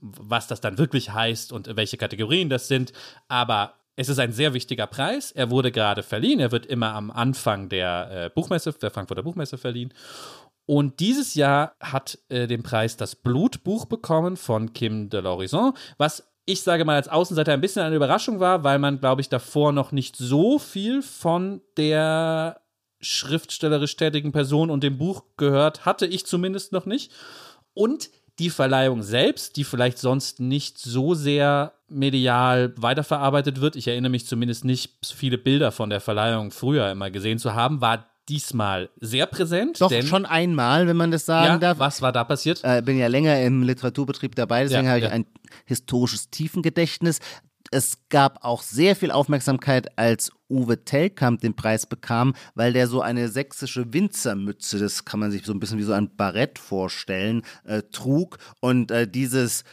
[0.01, 2.93] was das dann wirklich heißt und welche Kategorien das sind.
[3.29, 5.33] Aber es ist ein sehr wichtiger Preis.
[5.33, 6.39] Er wurde gerade verliehen.
[6.41, 9.93] Er wird immer am Anfang der äh, Buchmesse, der Frankfurter Buchmesse verliehen.
[10.67, 16.29] Und dieses Jahr hat äh, den Preis das Blutbuch bekommen von Kim de l'Horizon, was
[16.47, 19.73] ich sage mal als Außenseiter ein bisschen eine Überraschung war, weil man, glaube ich, davor
[19.73, 22.61] noch nicht so viel von der
[23.01, 27.13] schriftstellerisch tätigen Person und dem Buch gehört hatte, ich zumindest noch nicht.
[27.75, 34.11] Und die Verleihung selbst, die vielleicht sonst nicht so sehr medial weiterverarbeitet wird, ich erinnere
[34.11, 38.91] mich zumindest nicht, viele Bilder von der Verleihung früher immer gesehen zu haben, war diesmal
[39.01, 39.81] sehr präsent.
[39.81, 41.79] Doch, denn, schon einmal, wenn man das sagen ja, darf.
[41.79, 42.61] was war da passiert?
[42.65, 45.11] äh, bin ja länger im Literaturbetrieb dabei, deswegen Ja, habe ich ja.
[45.11, 45.27] ein
[45.65, 47.21] historisches Tiefengedächtnis.
[47.71, 53.01] Es gab auch sehr viel Aufmerksamkeit, als Uwe Tellkamp den Preis bekam, weil der so
[53.01, 57.43] eine sächsische Winzermütze, das kann man sich so ein bisschen wie so ein Barett vorstellen,
[57.65, 58.39] äh, trug.
[58.61, 59.65] Und äh, dieses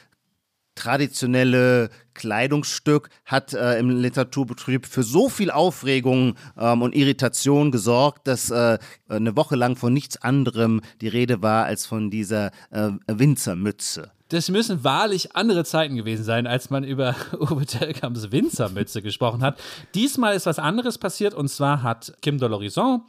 [0.75, 8.49] traditionelle Kleidungsstück hat äh, im Literaturbetrieb für so viel Aufregung ähm, und Irritation gesorgt, dass
[8.49, 14.12] äh, eine Woche lang von nichts anderem die Rede war als von dieser äh, Winzermütze.
[14.33, 19.59] Das müssen wahrlich andere Zeiten gewesen sein, als man über Uwe Tellkamps Winzermütze gesprochen hat.
[19.93, 23.01] Diesmal ist was anderes passiert und zwar hat Kim de l'Horizon,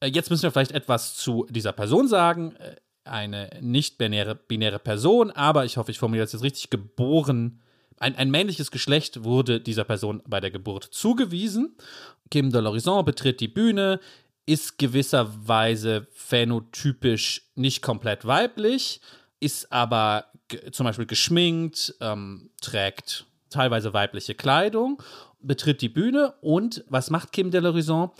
[0.00, 5.30] äh, jetzt müssen wir vielleicht etwas zu dieser Person sagen, äh, eine nicht-binäre binäre Person,
[5.32, 7.60] aber ich hoffe, ich formuliere das jetzt richtig, geboren.
[7.98, 11.76] Ein, ein männliches Geschlecht wurde dieser Person bei der Geburt zugewiesen.
[12.30, 14.00] Kim de l'Horizon betritt die Bühne,
[14.46, 19.02] ist gewisserweise phänotypisch nicht komplett weiblich,
[19.40, 20.24] ist aber
[20.72, 25.02] zum Beispiel geschminkt, ähm, trägt teilweise weibliche Kleidung,
[25.40, 28.10] betritt die Bühne und was macht Kim de l'Horizon?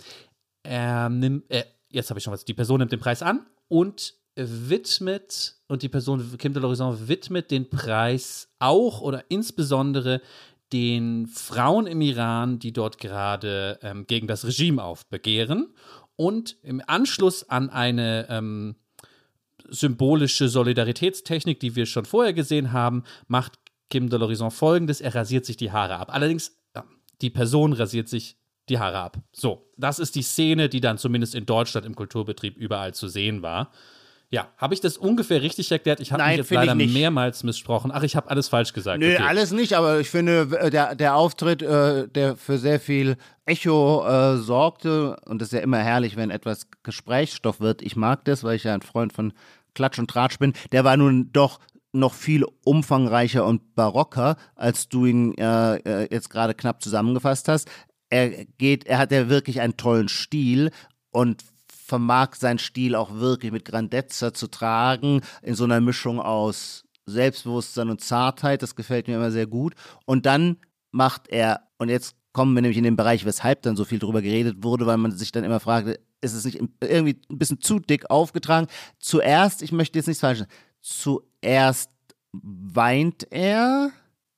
[0.63, 4.15] Er nimmt, äh, jetzt habe ich schon was, die Person nimmt den Preis an und
[4.35, 10.21] widmet, und die Person Kim de l'Horizon widmet den Preis auch oder insbesondere
[10.73, 15.73] den Frauen im Iran, die dort gerade ähm, gegen das Regime aufbegehren.
[16.17, 18.75] Und im Anschluss an eine ähm,
[19.69, 23.53] symbolische Solidaritätstechnik, die wir schon vorher gesehen haben, macht
[23.89, 26.13] Kim de l'Horizon folgendes: Er rasiert sich die Haare ab.
[26.13, 26.57] Allerdings,
[27.21, 28.37] die Person rasiert sich
[28.69, 29.17] die Haare ab.
[29.31, 33.41] So, das ist die Szene, die dann zumindest in Deutschland im Kulturbetrieb überall zu sehen
[33.41, 33.71] war.
[34.31, 35.99] Ja, habe ich das ungefähr richtig erklärt?
[35.99, 37.91] Ich habe mich jetzt leider mehrmals missprochen.
[37.93, 38.99] Ach, ich habe alles falsch gesagt.
[38.99, 39.23] Nö, okay.
[39.23, 44.05] alles nicht, aber ich finde, äh, der, der Auftritt, äh, der für sehr viel Echo
[44.05, 47.83] äh, sorgte, und das ist ja immer herrlich, wenn etwas Gesprächsstoff wird.
[47.83, 49.31] Ich mag das, weil ich ja ein Freund von
[49.75, 50.53] Klatsch und Tratsch bin.
[50.71, 51.59] Der war nun doch
[51.93, 57.69] noch viel umfangreicher und barocker, als du ihn äh, äh, jetzt gerade knapp zusammengefasst hast.
[58.09, 60.71] Er geht, er hat ja wirklich einen tollen Stil
[61.11, 66.83] und vermag seinen Stil auch wirklich mit Grandezza zu tragen, in so einer Mischung aus
[67.05, 68.61] Selbstbewusstsein und Zartheit.
[68.61, 69.75] Das gefällt mir immer sehr gut.
[70.05, 70.57] Und dann
[70.91, 74.21] macht er, und jetzt kommen wir nämlich in den Bereich, weshalb dann so viel drüber
[74.21, 77.79] geredet wurde, weil man sich dann immer fragte, ist es nicht irgendwie ein bisschen zu
[77.79, 78.67] dick aufgetragen?
[78.99, 80.51] Zuerst, ich möchte jetzt nichts falsch sagen,
[80.81, 81.89] zuerst
[82.31, 83.91] weint er,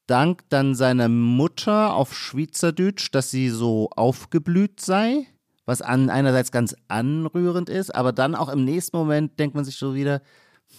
[0.08, 5.28] dankt dann seiner Mutter auf Schweizerdeutsch, dass sie so aufgeblüht sei,
[5.66, 9.76] was an einerseits ganz anrührend ist, aber dann auch im nächsten Moment denkt man sich
[9.76, 10.22] so wieder,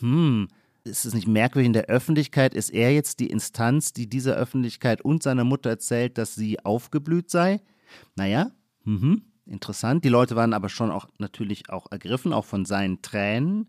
[0.01, 0.49] hm,
[0.85, 2.55] ist es nicht merkwürdig in der Öffentlichkeit?
[2.55, 7.31] Ist er jetzt die Instanz, die dieser Öffentlichkeit und seiner Mutter erzählt, dass sie aufgeblüht
[7.31, 7.61] sei?
[8.17, 8.51] Naja,
[8.85, 10.05] mhm, interessant.
[10.05, 13.69] Die Leute waren aber schon auch natürlich auch ergriffen, auch von seinen Tränen.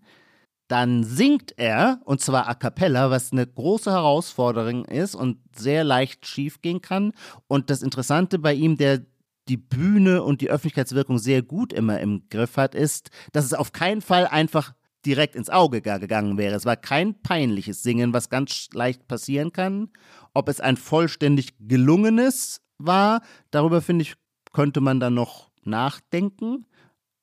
[0.68, 6.28] Dann singt er, und zwar a cappella, was eine große Herausforderung ist und sehr leicht
[6.28, 7.13] schiefgehen kann.
[7.48, 9.02] Und das Interessante bei ihm, der
[9.48, 13.72] die Bühne und die Öffentlichkeitswirkung sehr gut immer im Griff hat, ist, dass es auf
[13.72, 14.74] keinen Fall einfach
[15.06, 16.56] direkt ins Auge gegangen wäre.
[16.56, 19.89] Es war kein peinliches Singen, was ganz leicht passieren kann.
[20.36, 24.15] Ob es ein vollständig gelungenes war, darüber finde ich,
[24.54, 26.65] könnte man dann noch nachdenken.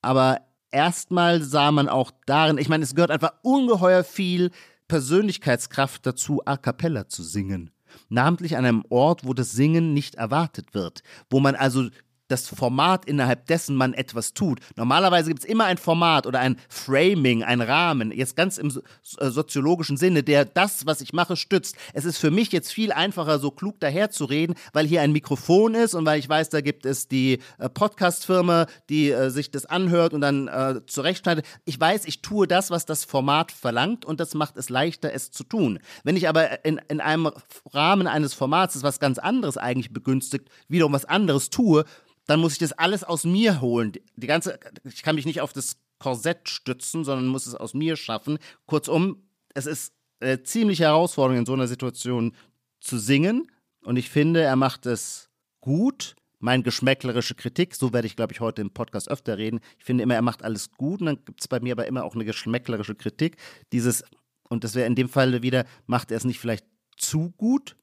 [0.02, 4.50] Aber erstmal sah man auch darin, ich meine, es gehört einfach ungeheuer viel
[4.88, 7.70] Persönlichkeitskraft dazu, a cappella zu singen.
[8.08, 11.88] Namentlich an einem Ort, wo das Singen nicht erwartet wird, wo man also
[12.28, 14.60] das Format, innerhalb dessen man etwas tut.
[14.76, 19.30] Normalerweise gibt es immer ein Format oder ein Framing, ein Rahmen, jetzt ganz im äh,
[19.30, 21.76] soziologischen Sinne, der das, was ich mache, stützt.
[21.92, 25.94] Es ist für mich jetzt viel einfacher, so klug daherzureden, weil hier ein Mikrofon ist
[25.94, 30.12] und weil ich weiß, da gibt es die äh, Podcast-Firma, die äh, sich das anhört
[30.12, 31.44] und dann äh, zurechtschneidet.
[31.64, 35.30] Ich weiß, ich tue das, was das Format verlangt und das macht es leichter, es
[35.30, 35.78] zu tun.
[36.04, 37.30] Wenn ich aber in, in einem
[37.72, 41.84] Rahmen eines Formats, das was ganz anderes eigentlich begünstigt, wiederum was anderes tue,
[42.26, 43.92] dann muss ich das alles aus mir holen.
[44.16, 47.96] Die ganze, ich kann mich nicht auf das Korsett stützen, sondern muss es aus mir
[47.96, 48.38] schaffen.
[48.66, 49.22] Kurzum,
[49.54, 52.34] es ist äh, ziemlich herausfordernd in so einer Situation
[52.80, 53.50] zu singen.
[53.82, 56.16] Und ich finde, er macht es gut.
[56.38, 59.60] Mein geschmäcklerische Kritik, so werde ich, glaube ich, heute im Podcast öfter reden.
[59.78, 61.00] Ich finde immer, er macht alles gut.
[61.00, 63.36] Und dann gibt es bei mir aber immer auch eine geschmäcklerische Kritik.
[63.72, 64.04] Dieses,
[64.48, 67.76] und das wäre in dem Fall wieder, macht er es nicht vielleicht zu gut?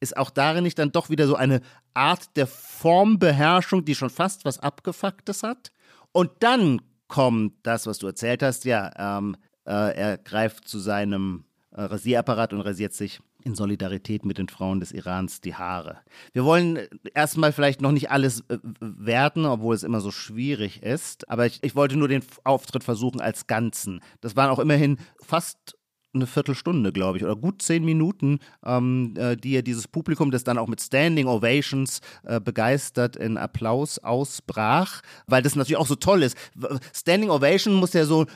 [0.00, 1.60] Ist auch darin nicht dann doch wieder so eine
[1.94, 5.70] Art der Formbeherrschung, die schon fast was Abgefucktes hat.
[6.12, 9.36] Und dann kommt das, was du erzählt hast, ja, ähm,
[9.66, 14.80] äh, er greift zu seinem äh, Rasierapparat und rasiert sich in Solidarität mit den Frauen
[14.80, 15.98] des Irans die Haare.
[16.32, 16.78] Wir wollen
[17.14, 21.62] erstmal vielleicht noch nicht alles äh, werten, obwohl es immer so schwierig ist, aber ich,
[21.62, 24.00] ich wollte nur den Auftritt versuchen als Ganzen.
[24.20, 25.76] Das waren auch immerhin fast
[26.14, 30.44] eine Viertelstunde, glaube ich, oder gut zehn Minuten, ähm, äh, die er dieses Publikum, das
[30.44, 35.96] dann auch mit Standing Ovations äh, begeistert in Applaus ausbrach, weil das natürlich auch so
[35.96, 36.36] toll ist.
[36.94, 38.26] Standing Ovation muss ja so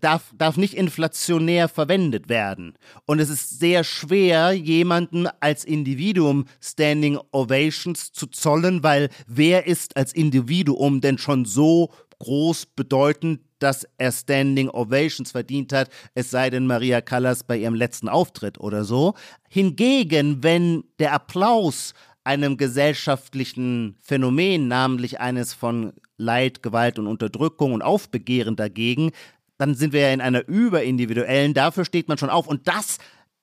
[0.00, 2.74] Darf, darf nicht inflationär verwendet werden.
[3.06, 9.96] Und es ist sehr schwer, jemanden als Individuum Standing Ovations zu zollen, weil wer ist
[9.96, 16.48] als Individuum denn schon so groß bedeutend, dass er Standing Ovations verdient hat, es sei
[16.48, 19.14] denn Maria Callas bei ihrem letzten Auftritt oder so.
[19.48, 21.92] Hingegen, wenn der Applaus
[22.24, 29.10] einem gesellschaftlichen Phänomen, namentlich eines von Leid, Gewalt und Unterdrückung und Aufbegehren dagegen,
[29.58, 32.46] dann sind wir ja in einer überindividuellen, dafür steht man schon auf.
[32.46, 32.98] Und das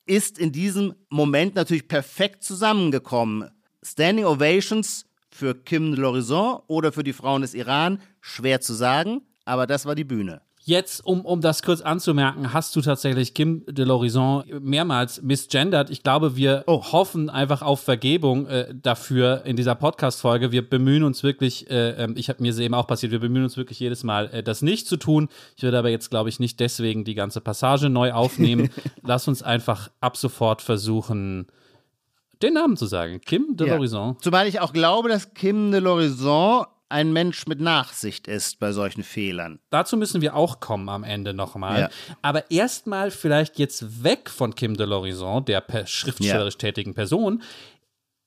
[0.06, 3.50] ist in diesem Moment natürlich perfekt zusammengekommen.
[3.84, 5.04] Standing Ovations
[5.38, 9.86] für Kim de l'Horizon oder für die Frauen des Iran, schwer zu sagen, aber das
[9.86, 10.40] war die Bühne.
[10.64, 15.90] Jetzt, um, um das kurz anzumerken, hast du tatsächlich Kim de l'Horizon mehrmals misgendert.
[15.90, 16.82] Ich glaube, wir oh.
[16.92, 20.50] hoffen einfach auf Vergebung äh, dafür in dieser Podcast-Folge.
[20.50, 23.44] Wir bemühen uns wirklich, äh, ähm, ich habe mir es eben auch passiert, wir bemühen
[23.44, 25.28] uns wirklich jedes Mal, äh, das nicht zu tun.
[25.56, 28.70] Ich würde aber jetzt, glaube ich, nicht deswegen die ganze Passage neu aufnehmen.
[29.02, 31.46] Lass uns einfach ab sofort versuchen,
[32.42, 33.20] den Namen zu sagen.
[33.20, 33.76] Kim de ja.
[33.76, 34.16] l'Horizon.
[34.20, 39.02] Zumal ich auch glaube, dass Kim de l'Horizon ein Mensch mit Nachsicht ist bei solchen
[39.02, 39.58] Fehlern.
[39.70, 41.80] Dazu müssen wir auch kommen am Ende nochmal.
[41.80, 41.90] Ja.
[42.22, 46.58] Aber erstmal vielleicht jetzt weg von Kim de l'Horizon, der schriftstellerisch ja.
[46.58, 47.42] tätigen Person.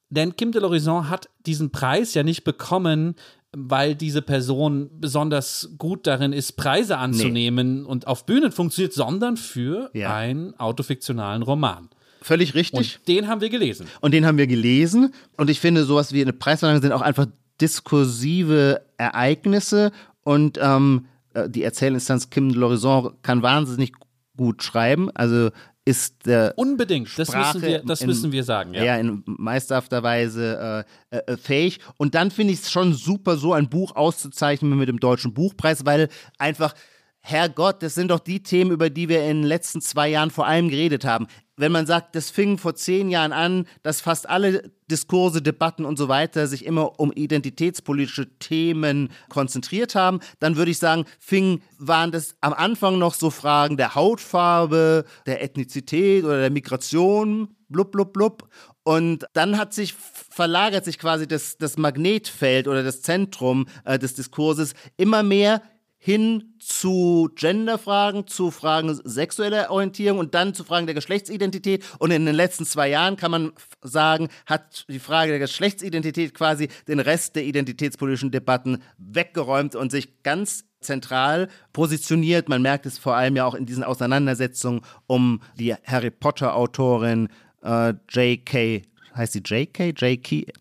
[0.10, 3.16] Denn Kim de l'Horizon hat diesen Preis ja nicht bekommen,
[3.54, 7.88] weil diese Person besonders gut darin ist, Preise anzunehmen nee.
[7.88, 10.14] und auf Bühnen funktioniert, sondern für ja.
[10.14, 11.90] einen autofiktionalen Roman.
[12.22, 13.00] Völlig richtig.
[13.00, 13.88] Und den haben wir gelesen.
[14.00, 15.14] Und den haben wir gelesen.
[15.38, 17.26] Und ich finde, sowas wie eine Preisverleihung sind auch einfach
[17.60, 19.92] diskursive Ereignisse.
[20.24, 23.94] Und ähm, äh, die Erzählinstanz Kim de Lorison kann wahnsinnig
[24.38, 25.10] gut schreiben.
[25.16, 25.50] Also
[25.84, 30.04] ist der unbedingt das müssen wir das in, müssen wir sagen ja, ja in meisterhafter
[30.04, 34.78] Weise äh, äh, fähig und dann finde ich es schon super so ein Buch auszuzeichnen
[34.78, 36.76] mit dem deutschen Buchpreis weil einfach
[37.22, 40.48] Herrgott, das sind doch die Themen, über die wir in den letzten zwei Jahren vor
[40.48, 41.28] allem geredet haben.
[41.56, 45.98] Wenn man sagt, das fing vor zehn Jahren an, dass fast alle Diskurse, Debatten und
[45.98, 52.12] so weiter sich immer um identitätspolitische Themen konzentriert haben, dann würde ich sagen, fing, waren
[52.12, 58.14] das am Anfang noch so Fragen der Hautfarbe, der Ethnizität oder der Migration, blub, blub,
[58.14, 58.50] blub.
[58.84, 64.16] Und dann hat sich, verlagert sich quasi das, das Magnetfeld oder das Zentrum äh, des
[64.16, 65.62] Diskurses immer mehr
[66.04, 71.86] hin zu Genderfragen, zu Fragen sexueller Orientierung und dann zu Fragen der Geschlechtsidentität.
[72.00, 73.52] Und in den letzten zwei Jahren kann man
[73.84, 80.24] sagen, hat die Frage der Geschlechtsidentität quasi den Rest der identitätspolitischen Debatten weggeräumt und sich
[80.24, 82.50] ganz zentral positioniert.
[82.50, 87.30] Man merkt es vor allem ja auch in diesen Auseinandersetzungen um die Harry Potter-Autorin
[87.62, 88.82] äh, J.K
[89.16, 89.94] heißt sie J.K.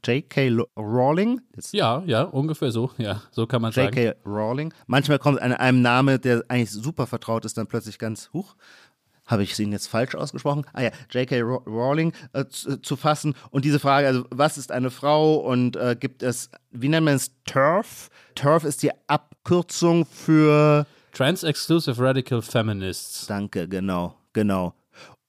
[0.04, 0.50] J.K.
[0.76, 1.40] Rowling?
[1.52, 2.90] Das ja, ja, ungefähr so.
[2.98, 3.96] Ja, so kann man sagen.
[3.96, 4.18] J.K.
[4.26, 4.72] Rowling.
[4.86, 8.56] Manchmal kommt an einem Name, der eigentlich super vertraut ist, dann plötzlich ganz hoch.
[9.26, 10.66] Habe ich ihn jetzt falsch ausgesprochen?
[10.72, 11.40] Ah ja, J.K.
[11.40, 13.34] Rowling äh, zu, äh, zu, fassen.
[13.50, 17.14] Und diese Frage, also was ist eine Frau und äh, gibt es, wie nennt man
[17.14, 18.10] es, TERF?
[18.34, 23.26] TERF ist die Abkürzung für Trans-Exclusive Radical Feminists.
[23.26, 24.74] Danke, genau, genau.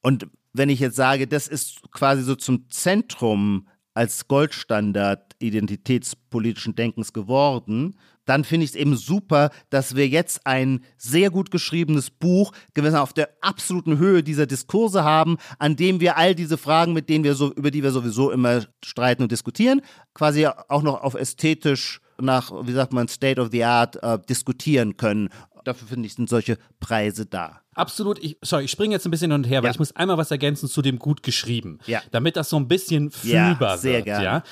[0.01, 7.13] Und wenn ich jetzt sage, das ist quasi so zum Zentrum als Goldstandard identitätspolitischen Denkens
[7.13, 12.53] geworden, dann finde ich es eben super, dass wir jetzt ein sehr gut geschriebenes Buch
[12.73, 17.09] gewiss auf der absoluten Höhe dieser Diskurse haben, an dem wir all diese Fragen, mit
[17.09, 19.81] denen wir so, über die wir sowieso immer streiten und diskutieren,
[20.13, 24.95] quasi auch noch auf ästhetisch nach, wie sagt man, State of the Art äh, diskutieren
[24.97, 25.29] können.
[25.63, 27.61] Dafür finde ich, sind solche Preise da.
[27.73, 28.19] Absolut.
[28.21, 29.71] Ich, sorry, ich springe jetzt ein bisschen hin und her, weil ja.
[29.71, 31.79] ich muss einmal was ergänzen zu dem gut geschrieben.
[31.87, 32.01] Ja.
[32.11, 34.05] Damit das so ein bisschen fühlbar ja, sehr wird.
[34.05, 34.23] Gerne.
[34.23, 34.43] Ja.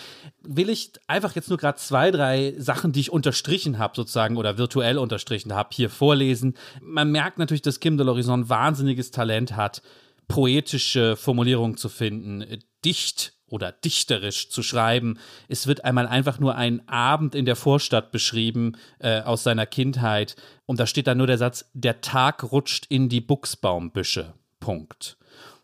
[0.42, 4.58] Will ich einfach jetzt nur gerade zwei, drei Sachen, die ich unterstrichen habe, sozusagen, oder
[4.58, 6.56] virtuell unterstrichen habe, hier vorlesen.
[6.82, 9.82] Man merkt natürlich, dass Kim de l'Horizon wahnsinniges Talent hat,
[10.28, 12.46] poetische Formulierungen zu finden,
[12.86, 15.20] dicht oder dichterisch zu schreiben.
[15.48, 20.36] Es wird einmal einfach nur ein Abend in der Vorstadt beschrieben äh, aus seiner Kindheit
[20.66, 24.34] und da steht dann nur der Satz, der Tag rutscht in die Buchsbaumbüsche.
[24.60, 25.18] Punkt.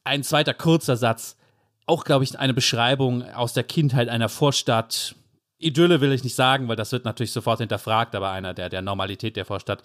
[0.04, 1.38] Ein zweiter kurzer Satz,
[1.86, 5.16] auch glaube ich eine Beschreibung aus der Kindheit einer Vorstadt.
[5.58, 8.82] Idylle will ich nicht sagen, weil das wird natürlich sofort hinterfragt, aber einer der, der
[8.82, 9.84] Normalität der Vorstadt.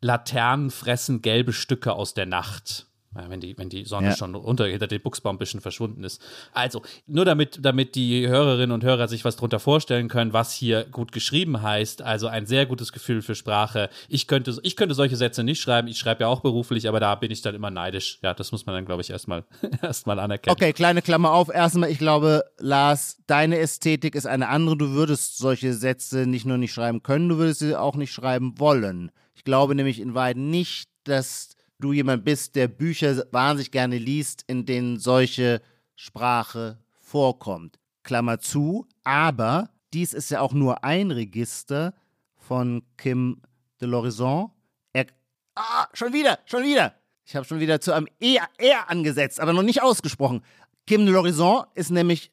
[0.00, 2.86] Laternen fressen gelbe Stücke aus der Nacht
[3.28, 4.16] wenn die, wenn die Sonne ja.
[4.16, 6.22] schon unter hinter den Buchsbaumbüschen verschwunden ist.
[6.52, 10.84] Also, nur damit, damit die Hörerinnen und Hörer sich was darunter vorstellen können, was hier
[10.84, 12.02] gut geschrieben heißt.
[12.02, 13.88] Also ein sehr gutes Gefühl für Sprache.
[14.08, 15.88] Ich könnte, ich könnte solche Sätze nicht schreiben.
[15.88, 18.18] Ich schreibe ja auch beruflich, aber da bin ich dann immer neidisch.
[18.22, 19.44] Ja, das muss man dann, glaube ich, erstmal
[19.82, 20.54] erstmal anerkennen.
[20.54, 21.48] Okay, kleine Klammer auf.
[21.48, 24.76] Erstmal, ich glaube, Lars, deine Ästhetik ist eine andere.
[24.76, 28.58] Du würdest solche Sätze nicht nur nicht schreiben können, du würdest sie auch nicht schreiben
[28.58, 29.10] wollen.
[29.34, 34.44] Ich glaube nämlich in Wahrheit nicht, dass du jemand bist, der Bücher wahnsinnig gerne liest,
[34.46, 35.60] in denen solche
[35.94, 37.78] Sprache vorkommt.
[38.02, 41.94] Klammer zu, aber dies ist ja auch nur ein Register
[42.36, 43.42] von Kim
[43.80, 44.50] de l'Horizon.
[44.92, 45.06] Er.
[45.54, 46.94] Ah, schon wieder, schon wieder!
[47.24, 50.42] Ich habe schon wieder zu einem Er, er angesetzt, aber noch nicht ausgesprochen.
[50.86, 52.30] Kim de l'Horizon ist nämlich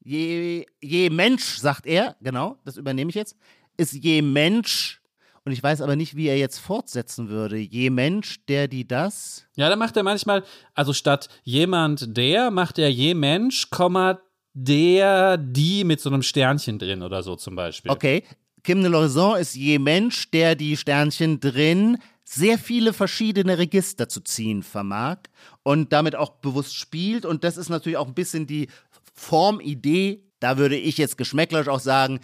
[0.00, 3.36] je, je Mensch, sagt er, genau, das übernehme ich jetzt,
[3.76, 5.00] ist je Mensch
[5.44, 7.56] und ich weiß aber nicht, wie er jetzt fortsetzen würde.
[7.56, 9.46] Je Mensch, der, die, das.
[9.56, 13.68] Ja, da macht er manchmal, also statt jemand, der, macht er je Mensch,
[14.54, 17.90] der, die mit so einem Sternchen drin oder so zum Beispiel.
[17.90, 18.24] Okay.
[18.64, 24.20] Kim de l'Horizon ist je Mensch, der die Sternchen drin sehr viele verschiedene Register zu
[24.20, 25.18] ziehen vermag
[25.62, 27.24] und damit auch bewusst spielt.
[27.24, 28.68] Und das ist natürlich auch ein bisschen die
[29.14, 30.24] Formidee.
[30.40, 32.20] Da würde ich jetzt geschmäcklerisch auch sagen,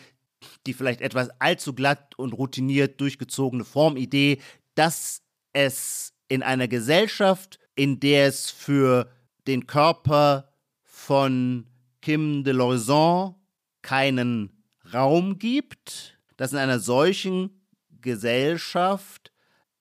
[0.67, 4.39] die vielleicht etwas allzu glatt und routiniert durchgezogene Formidee,
[4.75, 9.11] dass es in einer Gesellschaft, in der es für
[9.47, 10.51] den Körper
[10.83, 11.67] von
[12.01, 13.35] Kim de l'Horizon
[13.83, 17.67] keinen Raum gibt, dass in einer solchen
[18.01, 19.33] Gesellschaft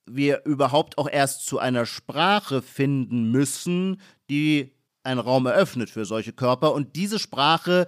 [0.06, 6.34] wir überhaupt auch erst zu einer Sprache finden müssen, die einen Raum eröffnet für solche
[6.34, 6.74] Körper.
[6.74, 7.88] Und diese Sprache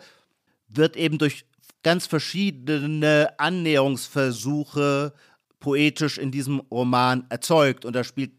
[0.67, 1.45] wird eben durch
[1.85, 5.13] ganz verschiedene Annäherungsversuche
[5.59, 7.85] poetisch in diesem Roman erzeugt.
[7.85, 8.33] Und da spielt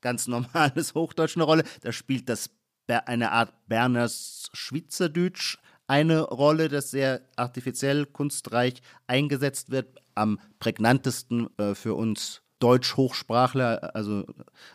[0.00, 1.64] ganz normales Hochdeutsch eine Rolle.
[1.82, 2.48] Da spielt das
[2.88, 5.58] eine Art Berners Schweizerdeutsch
[5.88, 10.00] eine Rolle, das sehr artifiziell, kunstreich eingesetzt wird.
[10.14, 14.24] Am prägnantesten äh, für uns Deutsch-Hochsprachler, also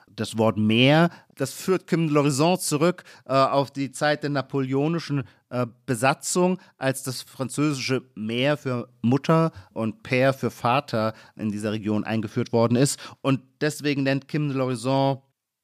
[0.07, 5.23] das Wort Meer, das führt Kim de l'Horizon zurück äh, auf die Zeit der napoleonischen
[5.55, 12.03] äh, Besatzung, als das französische Meer für Mutter und Père für Vater in dieser Region
[12.03, 12.99] eingeführt worden ist.
[13.21, 15.21] Und deswegen nennt Kim de l'Horizon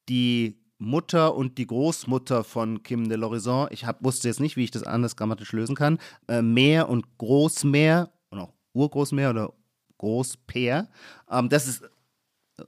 [0.07, 4.63] die Mutter und die Großmutter von Kim de l'Horizon, ich hab, wusste jetzt nicht, wie
[4.63, 9.53] ich das anders grammatisch lösen kann, äh, Meer und Großmeer, oder Urgroßmeer oder
[9.97, 10.87] Großpeer.
[11.29, 11.83] Ähm, das ist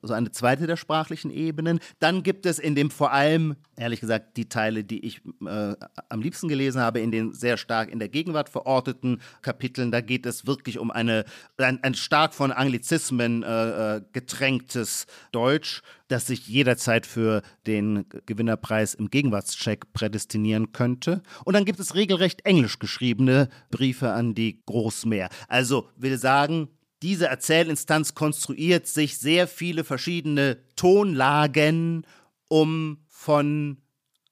[0.01, 1.79] so eine zweite der sprachlichen Ebenen.
[1.99, 5.75] Dann gibt es in dem vor allem, ehrlich gesagt, die Teile, die ich äh,
[6.09, 9.91] am liebsten gelesen habe, in den sehr stark in der Gegenwart verorteten Kapiteln.
[9.91, 11.25] Da geht es wirklich um eine,
[11.57, 18.93] ein, ein stark von Anglizismen äh, äh getränktes Deutsch, das sich jederzeit für den Gewinnerpreis
[18.93, 21.21] im Gegenwartscheck prädestinieren könnte.
[21.45, 25.29] Und dann gibt es regelrecht englisch geschriebene Briefe an die Großmeer.
[25.47, 26.69] Also will sagen,
[27.03, 32.07] diese Erzählinstanz konstruiert sich sehr viele verschiedene Tonlagen,
[32.47, 33.81] um von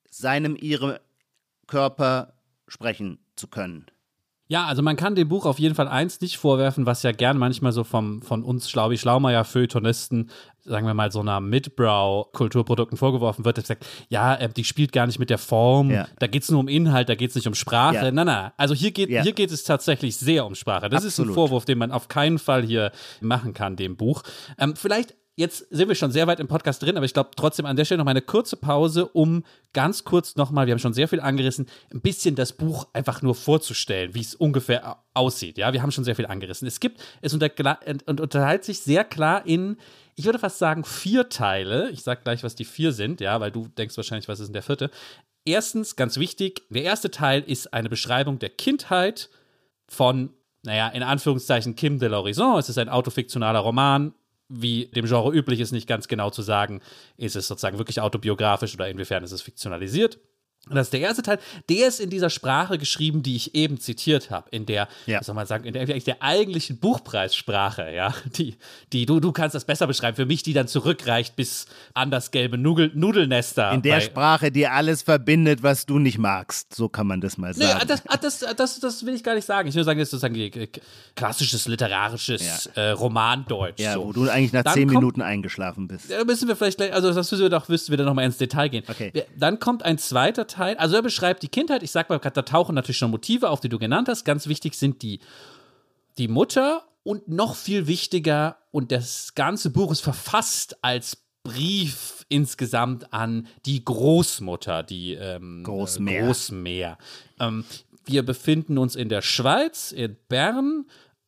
[0.09, 0.97] seinem, ihrem
[1.67, 2.33] Körper
[2.69, 3.90] sprechen zu können.
[4.51, 7.37] Ja, also man kann dem Buch auf jeden Fall eins nicht vorwerfen, was ja gern
[7.37, 10.29] manchmal so vom, von uns Schlaubi Schlaumeier Feuilletonisten,
[10.65, 15.07] sagen wir mal so einer Midbrow-Kulturprodukten vorgeworfen wird, dass sagt, ja, äh, die spielt gar
[15.07, 16.05] nicht mit der Form, ja.
[16.19, 17.95] da geht es nur um Inhalt, da geht es nicht um Sprache.
[17.95, 18.11] Ja.
[18.11, 19.23] Nein, nein, also hier geht, ja.
[19.23, 20.89] hier geht es tatsächlich sehr um Sprache.
[20.89, 21.29] Das Absolut.
[21.29, 22.91] ist ein Vorwurf, den man auf keinen Fall hier
[23.21, 24.21] machen kann, dem Buch.
[24.57, 27.65] Ähm, vielleicht jetzt sind wir schon sehr weit im Podcast drin, aber ich glaube trotzdem
[27.65, 30.93] an der Stelle noch mal eine kurze Pause, um ganz kurz nochmal, wir haben schon
[30.93, 35.57] sehr viel angerissen, ein bisschen das Buch einfach nur vorzustellen, wie es ungefähr aussieht.
[35.57, 36.67] Ja, wir haben schon sehr viel angerissen.
[36.67, 37.49] Es gibt, es unter,
[38.05, 39.77] unterteilt sich sehr klar in,
[40.15, 41.89] ich würde fast sagen, vier Teile.
[41.89, 44.53] Ich sage gleich, was die vier sind, ja, weil du denkst wahrscheinlich, was ist denn
[44.53, 44.91] der vierte.
[45.43, 49.29] Erstens, ganz wichtig, der erste Teil ist eine Beschreibung der Kindheit
[49.89, 50.33] von
[50.63, 52.59] naja, in Anführungszeichen Kim de l'Horizon.
[52.59, 54.13] Es ist ein autofiktionaler Roman
[54.51, 56.81] wie dem Genre üblich ist, nicht ganz genau zu sagen,
[57.17, 60.19] ist es sozusagen wirklich autobiografisch oder inwiefern ist es fiktionalisiert.
[60.69, 61.39] Und das ist der erste Teil.
[61.69, 65.19] Der ist in dieser Sprache geschrieben, die ich eben zitiert habe, in der, ja.
[65.19, 68.55] wie soll man sagen, in der, der eigentlichen Buchpreissprache, ja, die,
[68.93, 72.29] die du, du kannst das besser beschreiben, für mich, die dann zurückreicht bis an das
[72.29, 73.71] gelbe Nudel, Nudelnester.
[73.71, 77.39] In der bei, Sprache, die alles verbindet, was du nicht magst, so kann man das
[77.39, 77.79] mal sagen.
[77.79, 79.67] Nee, das, das, das, das will ich gar nicht sagen.
[79.67, 80.67] Ich will sagen, das ist sozusagen
[81.15, 82.81] klassisches literarisches ja.
[82.81, 83.79] äh, Romandeutsch.
[83.79, 84.05] Ja, so.
[84.05, 86.11] wo du eigentlich nach dann zehn kommt, Minuten eingeschlafen bist.
[86.11, 88.37] Da müssen wir vielleicht gleich, also das müssen wir doch, müssen wir dann nochmal ins
[88.37, 88.83] Detail gehen.
[88.87, 89.11] Okay.
[89.35, 90.77] Dann kommt ein zweiter Teil.
[90.77, 91.83] Also er beschreibt die Kindheit.
[91.83, 94.25] Ich sag mal, da tauchen natürlich schon Motive auf, die du genannt hast.
[94.25, 95.19] Ganz wichtig sind die,
[96.17, 103.11] die Mutter und noch viel wichtiger, und das ganze Buch ist verfasst als Brief insgesamt
[103.13, 106.25] an die Großmutter, die ähm, Großmeer.
[106.25, 106.97] Großmeer.
[107.39, 107.65] Ähm,
[108.05, 110.85] wir befinden uns in der Schweiz, in Bern.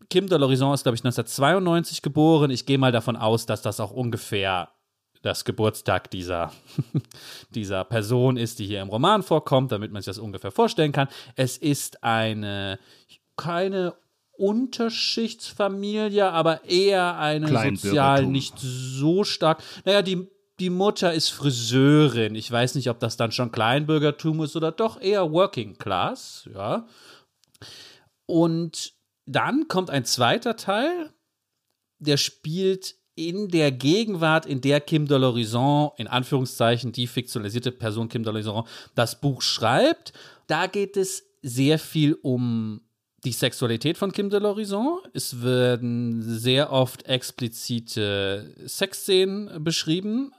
[0.10, 2.52] Kim de l'Horizon ist, glaube ich, 1992 geboren.
[2.52, 4.70] Ich gehe mal davon aus, dass das auch ungefähr
[5.24, 6.52] das Geburtstag dieser,
[7.50, 11.08] dieser Person ist, die hier im Roman vorkommt, damit man sich das ungefähr vorstellen kann.
[11.36, 12.78] Es ist eine
[13.36, 13.96] keine
[14.34, 19.64] Unterschichtsfamilie, aber eher eine sozial nicht so stark.
[19.86, 20.28] Naja, die,
[20.60, 22.36] die Mutter ist Friseurin.
[22.36, 26.86] Ich weiß nicht, ob das dann schon Kleinbürgertum ist oder doch eher Working Class, ja.
[28.26, 28.94] Und
[29.26, 31.14] dann kommt ein zweiter Teil,
[32.00, 38.10] der spielt in der Gegenwart, in der Kim de l'Horizon, in Anführungszeichen die fiktionalisierte Person
[38.10, 40.14] Kim de l'Horizon, das Buch schreibt,
[40.48, 42.82] da geht es sehr viel um
[43.24, 44.98] die Sexualität von Kim de l'Horizon.
[45.14, 50.32] Es werden sehr oft explizite Sexszenen beschrieben.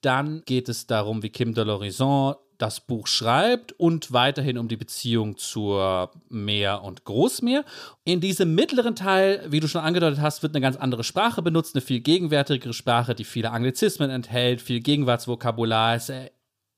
[0.00, 4.76] Dann geht es darum, wie Kim de l'Horizon das Buch schreibt und weiterhin um die
[4.76, 7.64] Beziehung zur Meer und Großmeer.
[8.04, 11.74] In diesem mittleren Teil, wie du schon angedeutet hast, wird eine ganz andere Sprache benutzt,
[11.74, 15.94] eine viel gegenwärtigere Sprache, die viele Anglizismen enthält, viel Gegenwartsvokabular.
[15.96, 16.12] Es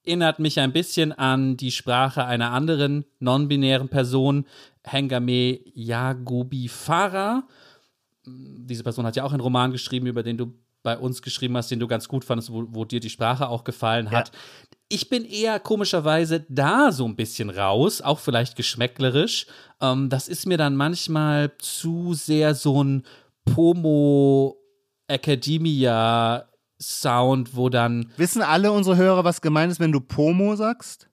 [0.04, 4.46] erinnert mich ein bisschen an die Sprache einer anderen non-binären Person,
[4.84, 7.42] Hengame Yagubi Farah.
[8.24, 11.70] Diese Person hat ja auch einen Roman geschrieben, über den du bei uns geschrieben hast,
[11.70, 14.28] den du ganz gut fandest, wo, wo dir die Sprache auch gefallen hat.
[14.28, 14.38] Ja
[14.92, 19.46] ich bin eher komischerweise da so ein bisschen raus, auch vielleicht geschmäcklerisch.
[19.80, 23.02] Ähm, das ist mir dann manchmal zu sehr so ein
[23.46, 24.58] Pomo
[25.06, 26.46] Academia
[26.78, 28.12] Sound, wo dann.
[28.18, 31.08] Wissen alle unsere Hörer, was gemeint ist, wenn du Pomo sagst?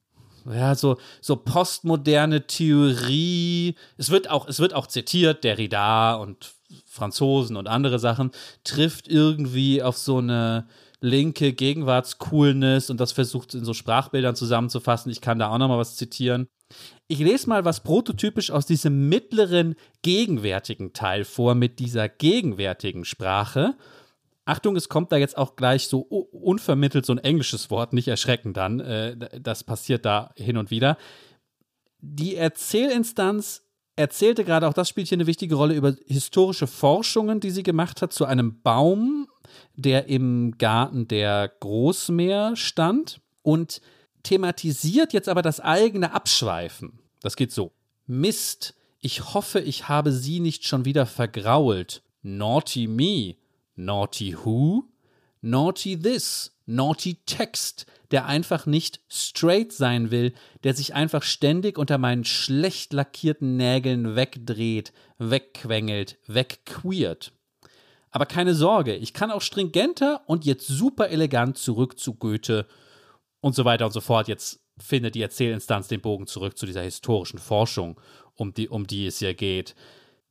[0.46, 3.76] ja, so, so postmoderne Theorie.
[3.98, 6.54] Es wird auch, es wird auch zitiert, Derrida und
[6.86, 8.32] Franzosen und andere Sachen,
[8.64, 10.68] trifft irgendwie auf so eine
[11.02, 15.12] linke Gegenwartscoolness und das versucht in so Sprachbildern zusammenzufassen.
[15.12, 16.48] Ich kann da auch noch mal was zitieren.
[17.08, 23.76] Ich lese mal was prototypisch aus diesem mittleren gegenwärtigen Teil vor mit dieser gegenwärtigen Sprache.
[24.46, 28.54] Achtung, es kommt da jetzt auch gleich so unvermittelt so ein englisches Wort, nicht erschrecken
[28.54, 28.80] dann.
[28.80, 30.98] Äh, das passiert da hin und wieder.
[32.02, 33.69] Die Erzählinstanz
[34.00, 38.02] erzählte gerade, auch das spielt hier eine wichtige Rolle, über historische Forschungen, die sie gemacht
[38.02, 39.28] hat, zu einem Baum,
[39.76, 43.82] der im Garten der Großmeer stand und
[44.24, 47.00] thematisiert jetzt aber das eigene Abschweifen.
[47.22, 47.74] Das geht so.
[48.08, 52.02] Mist, ich hoffe, ich habe sie nicht schon wieder vergrault.
[52.22, 53.36] Naughty me.
[53.76, 54.86] Naughty who?
[55.42, 56.56] Naughty this.
[56.70, 62.94] Naughty Text, der einfach nicht straight sein will, der sich einfach ständig unter meinen schlecht
[62.94, 67.34] lackierten Nägeln wegdreht, wegquengelt, wegqueert.
[68.12, 72.68] Aber keine Sorge, ich kann auch stringenter und jetzt super elegant zurück zu Goethe
[73.42, 74.28] und so weiter und so fort.
[74.28, 78.00] Jetzt findet die Erzählinstanz den Bogen zurück zu dieser historischen Forschung,
[78.36, 79.76] um die, um die es hier geht.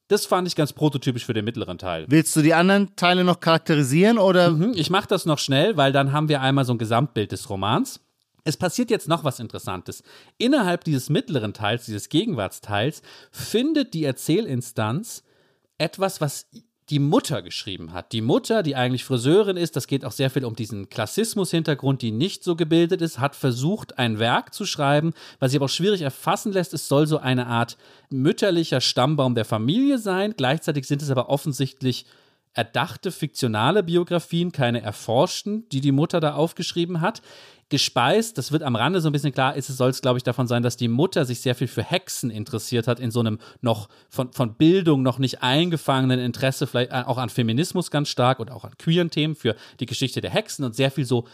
[0.09, 2.07] Das fand ich ganz prototypisch für den mittleren Teil.
[2.09, 4.51] Willst du die anderen Teile noch charakterisieren oder?
[4.51, 7.49] Mhm, ich mache das noch schnell, weil dann haben wir einmal so ein Gesamtbild des
[7.51, 8.01] Romans.
[8.45, 10.03] Es passiert jetzt noch was Interessantes.
[10.39, 15.23] Innerhalb dieses mittleren Teils, dieses Gegenwartsteils, findet die Erzählinstanz
[15.77, 16.47] etwas, was
[16.91, 18.13] die Mutter geschrieben hat.
[18.13, 22.13] Die Mutter, die eigentlich Friseurin ist, das geht auch sehr viel um diesen Klassismus-Hintergrund, die
[22.13, 26.03] nicht so gebildet ist, hat versucht, ein Werk zu schreiben, was sich aber auch schwierig
[26.03, 26.73] erfassen lässt.
[26.73, 27.77] Es soll so eine Art
[28.09, 30.35] mütterlicher Stammbaum der Familie sein.
[30.37, 32.07] Gleichzeitig sind es aber offensichtlich
[32.55, 37.23] erdachte fiktionale Biografien, keine erforschten, die die Mutter da aufgeschrieben hat.
[37.71, 40.25] Gespeist, das wird am Rande so ein bisschen klar, ist es soll es, glaube ich,
[40.25, 43.39] davon sein, dass die Mutter sich sehr viel für Hexen interessiert hat, in so einem
[43.61, 48.41] noch von, von Bildung noch nicht eingefangenen Interesse, vielleicht äh, auch an Feminismus ganz stark
[48.41, 51.27] und auch an queeren Themen für die Geschichte der Hexen und sehr viel so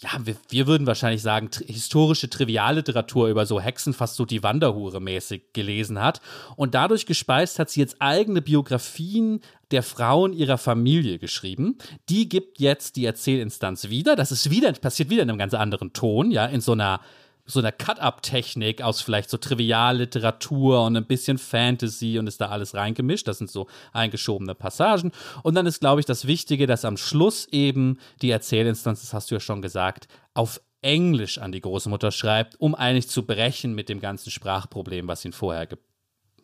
[0.00, 5.00] ja, wir, wir würden wahrscheinlich sagen, historische Trivialliteratur über so Hexen fast so die Wanderhure
[5.00, 6.20] mäßig gelesen hat.
[6.54, 9.40] Und dadurch gespeist hat sie jetzt eigene Biografien
[9.72, 11.78] der Frauen ihrer Familie geschrieben.
[12.08, 14.14] Die gibt jetzt die Erzählinstanz wieder.
[14.14, 17.00] Das ist wieder, passiert wieder in einem ganz anderen Ton, ja, in so einer
[17.48, 22.74] so einer Cut-Up-Technik aus vielleicht so Trivialliteratur und ein bisschen Fantasy und ist da alles
[22.74, 23.26] reingemischt.
[23.26, 25.12] Das sind so eingeschobene Passagen.
[25.42, 29.30] Und dann ist, glaube ich, das Wichtige, dass am Schluss eben die Erzählinstanz, das hast
[29.30, 33.88] du ja schon gesagt, auf Englisch an die Großmutter schreibt, um eigentlich zu brechen mit
[33.88, 35.68] dem ganzen Sprachproblem, was ihn vorher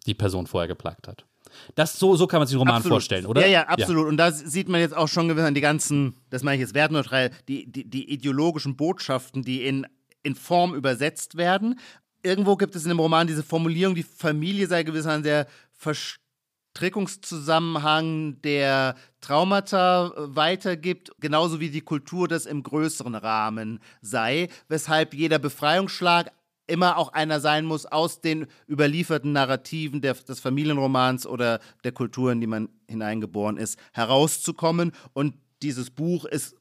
[0.07, 1.27] die Person vorher geplagt hat.
[1.75, 2.95] Das, so, so kann man sich den Roman absolut.
[2.95, 3.43] vorstellen, oder?
[3.43, 4.05] Ja, ja, absolut.
[4.05, 4.09] Ja.
[4.09, 6.75] Und da sieht man jetzt auch schon gewiss an die ganzen, das meine ich jetzt
[6.75, 9.87] wertneutral, die, die, die ideologischen Botschaften, die in
[10.25, 11.79] in Form übersetzt werden.
[12.23, 18.97] Irgendwo gibt es in dem Roman diese Formulierung, die Familie sei gewissermaßen der Verstrickungszusammenhang der
[19.21, 26.33] Traumata äh, weitergibt, genauso wie die Kultur das im größeren Rahmen sei, weshalb jeder Befreiungsschlag
[26.67, 32.33] immer auch einer sein muss aus den überlieferten Narrativen der, des Familienromans oder der Kultur,
[32.33, 34.93] in die man hineingeboren ist, herauszukommen.
[35.13, 36.57] Und dieses Buch ist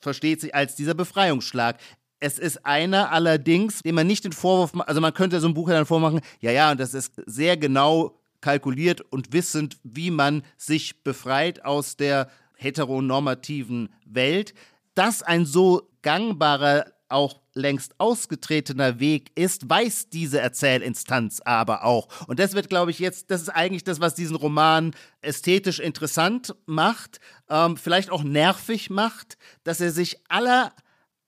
[0.00, 1.78] versteht sich als dieser Befreiungsschlag.
[2.22, 5.68] Es ist einer allerdings, dem man nicht den Vorwurf also man könnte so ein Buch
[5.68, 11.02] dann vormachen, ja, ja, und das ist sehr genau kalkuliert und wissend, wie man sich
[11.02, 14.54] befreit aus der heteronormativen Welt.
[14.94, 22.08] Dass ein so gangbarer, auch längst ausgetretener Weg ist, weiß diese Erzählinstanz aber auch.
[22.26, 26.54] Und das wird, glaube ich, jetzt, das ist eigentlich das, was diesen Roman ästhetisch interessant
[26.66, 27.20] macht,
[27.50, 30.72] ähm, vielleicht auch nervig macht, dass er sich aller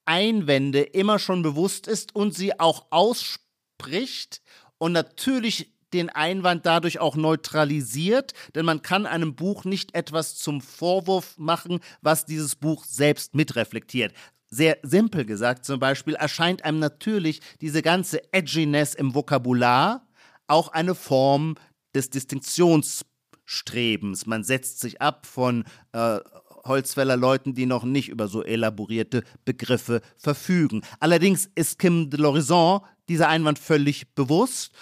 [0.07, 4.41] Einwände immer schon bewusst ist und sie auch ausspricht
[4.79, 10.61] und natürlich den Einwand dadurch auch neutralisiert, denn man kann einem Buch nicht etwas zum
[10.61, 14.13] Vorwurf machen, was dieses Buch selbst mitreflektiert.
[14.51, 20.07] Sehr simpel gesagt zum Beispiel erscheint einem natürlich diese ganze Edginess im Vokabular
[20.47, 21.57] auch eine Form
[21.95, 24.27] des Distinktionsstrebens.
[24.27, 26.19] Man setzt sich ab von äh,
[26.65, 30.83] Holzfäller Leuten, die noch nicht über so elaborierte Begriffe verfügen.
[31.01, 34.73] Allerdings ist Kim de l'Horizon dieser Einwand völlig bewusst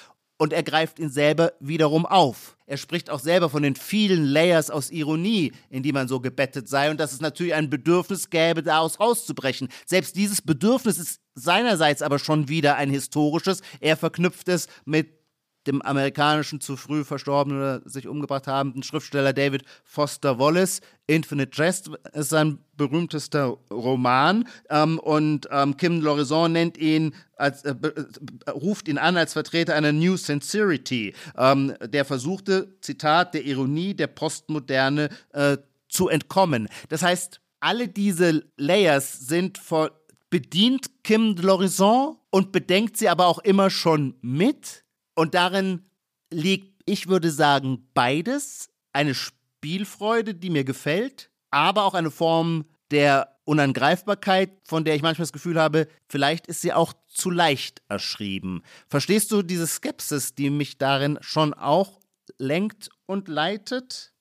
[0.42, 2.56] und er greift ihn selber wiederum auf.
[2.66, 6.68] Er spricht auch selber von den vielen Layers aus Ironie, in die man so gebettet
[6.68, 9.68] sei und dass es natürlich ein Bedürfnis gäbe, daraus rauszubrechen.
[9.86, 13.60] Selbst dieses Bedürfnis ist seinerseits aber schon wieder ein historisches.
[13.80, 15.21] Er verknüpft es mit
[15.66, 20.80] dem amerikanischen zu früh verstorbenen oder sich umgebracht habenden Schriftsteller David Foster Wallace.
[21.06, 27.74] Infinite Jest ist sein berühmtester Roman ähm, und ähm, Kim Lorison nennt ihn als, äh,
[27.74, 33.94] äh, ruft ihn an als Vertreter einer New Sincerity, ähm, der versuchte, Zitat, der Ironie
[33.94, 35.58] der Postmoderne äh,
[35.88, 36.68] zu entkommen.
[36.88, 39.90] Das heißt, alle diese Layers sind vor,
[40.30, 44.81] bedient Kim Lorison und bedenkt sie aber auch immer schon mit.
[45.14, 45.86] Und darin
[46.30, 48.68] liegt, ich würde sagen, beides.
[48.92, 55.24] Eine Spielfreude, die mir gefällt, aber auch eine Form der Unangreifbarkeit, von der ich manchmal
[55.24, 58.62] das Gefühl habe, vielleicht ist sie auch zu leicht erschrieben.
[58.88, 62.00] Verstehst du diese Skepsis, die mich darin schon auch
[62.38, 64.12] lenkt und leitet?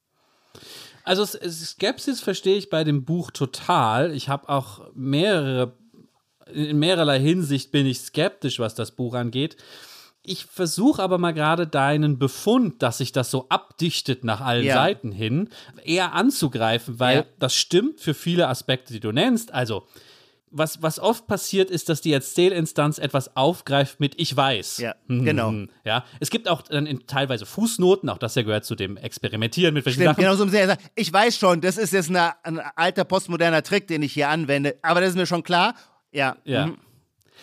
[1.03, 4.13] Also Skepsis verstehe ich bei dem Buch total.
[4.13, 5.73] Ich habe auch mehrere,
[6.51, 9.57] in mehrerlei Hinsicht bin ich skeptisch, was das Buch angeht.
[10.24, 14.76] Ich versuche aber mal gerade deinen Befund, dass sich das so abdichtet nach allen ja.
[14.76, 15.49] Seiten hin,
[15.84, 17.26] eher anzugreifen, weil ja.
[17.39, 19.51] das stimmt für viele Aspekte, die du nennst.
[19.51, 19.88] Also,
[20.51, 24.78] was, was oft passiert, ist, dass die Erzählinstanz etwas aufgreift mit Ich weiß.
[24.78, 25.26] Ja, mhm.
[25.26, 25.53] genau.
[25.86, 29.74] Ja, es gibt auch dann in, teilweise Fußnoten, auch das ja gehört zu dem Experimentieren
[29.74, 30.38] mit verschiedenen Stimmt, Sachen.
[30.38, 34.03] Genau so Sinne, ich weiß schon, das ist jetzt eine, ein alter postmoderner Trick, den
[34.03, 35.74] ich hier anwende, aber das ist mir schon klar.
[36.11, 36.36] Ja.
[36.43, 36.67] Ja.
[36.67, 36.78] Mhm.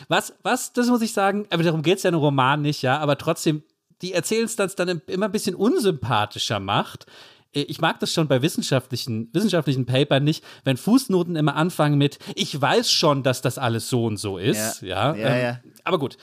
[0.09, 2.99] Was, was, das muss ich sagen, aber darum geht es ja im Roman nicht, ja,
[2.99, 3.63] aber trotzdem
[4.03, 7.07] die Erzählinstanz dann immer ein bisschen unsympathischer macht.
[7.53, 12.19] Äh, ich mag das schon bei wissenschaftlichen, wissenschaftlichen Papern nicht, wenn Fußnoten immer anfangen mit,
[12.35, 14.83] ich weiß schon, dass das alles so und so ist.
[14.83, 15.61] Ja, ja, ja, ähm, ja.
[15.85, 16.17] Aber gut,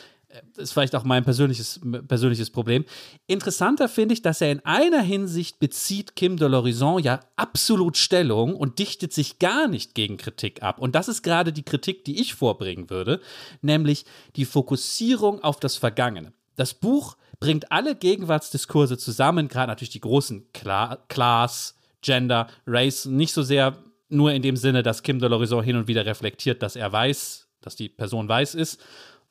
[0.58, 2.86] ist vielleicht auch mein persönliches, persönliches Problem.
[3.28, 8.56] Interessanter finde ich, dass er in einer Hinsicht bezieht Kim de l'Horizon ja absolut Stellung
[8.56, 10.80] und dichtet sich gar nicht gegen Kritik ab.
[10.80, 13.22] Und das ist gerade die Kritik, die ich vorbringen würde,
[13.62, 14.06] nämlich
[14.36, 16.34] die Fokussierung auf das Vergangene.
[16.56, 23.34] Das Buch bringt alle Gegenwartsdiskurse zusammen, gerade natürlich die großen Kla Class, Gender, Race, nicht
[23.34, 23.78] so sehr
[24.10, 27.48] nur in dem Sinne, dass Kim de l'Horizon hin und wieder reflektiert, dass er weiß,
[27.62, 28.80] dass die Person weiß ist,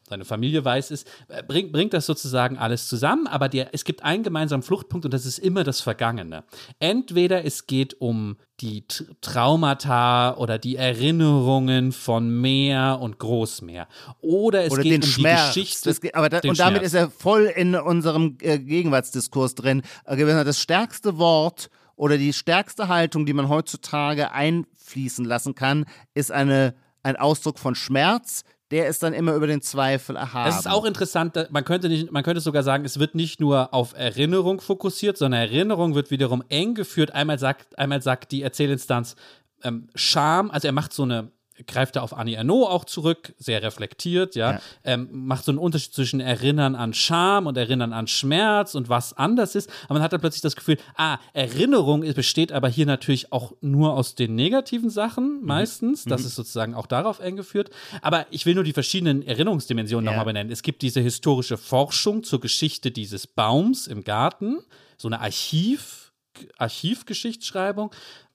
[0.09, 4.03] seine Familie weiß ist, äh, bringt, bringt das sozusagen alles zusammen, aber der, es gibt
[4.03, 6.45] einen gemeinsamen Fluchtpunkt und das ist immer das Vergangene.
[6.79, 8.85] Entweder es geht um die
[9.21, 13.89] Traumata oder die Erinnerungen von Meer und Großmeer.
[14.21, 15.55] Oder es oder geht um Schmerz.
[15.55, 15.89] die Geschichte.
[15.89, 16.87] Das, aber da, und damit Schmerz.
[16.87, 19.83] ist er voll in unserem äh, Gegenwartsdiskurs drin.
[20.05, 26.31] Äh, das stärkste Wort oder die stärkste Haltung, die man heutzutage einfließen lassen kann, ist
[26.31, 28.45] eine, ein Ausdruck von Schmerz,
[28.75, 30.51] der ist dann immer über den Zweifel erhaben.
[30.51, 33.72] Es ist auch interessant, man könnte, nicht, man könnte sogar sagen, es wird nicht nur
[33.72, 37.14] auf Erinnerung fokussiert, sondern Erinnerung wird wiederum eng geführt.
[37.14, 39.14] Einmal sagt, einmal sagt die Erzählinstanz
[39.62, 41.31] ähm, Scham, also er macht so eine
[41.67, 44.61] greift er auf Annie Ernaux auch zurück, sehr reflektiert, ja, ja.
[44.83, 49.13] Ähm, macht so einen Unterschied zwischen Erinnern an Scham und Erinnern an Schmerz und was
[49.13, 49.71] anders ist.
[49.85, 53.95] Aber man hat dann plötzlich das Gefühl, ah, Erinnerung besteht aber hier natürlich auch nur
[53.95, 55.47] aus den negativen Sachen mhm.
[55.47, 56.07] meistens.
[56.07, 56.11] Mhm.
[56.11, 57.71] Das ist sozusagen auch darauf eng geführt.
[58.03, 60.11] Aber ich will nur die verschiedenen Erinnerungsdimensionen ja.
[60.11, 60.53] nochmal benennen.
[60.53, 64.59] Es gibt diese historische Forschung zur Geschichte dieses Baums im Garten,
[64.97, 66.13] so eine Archiv,
[66.59, 67.91] Archivgeschichtsschreibung.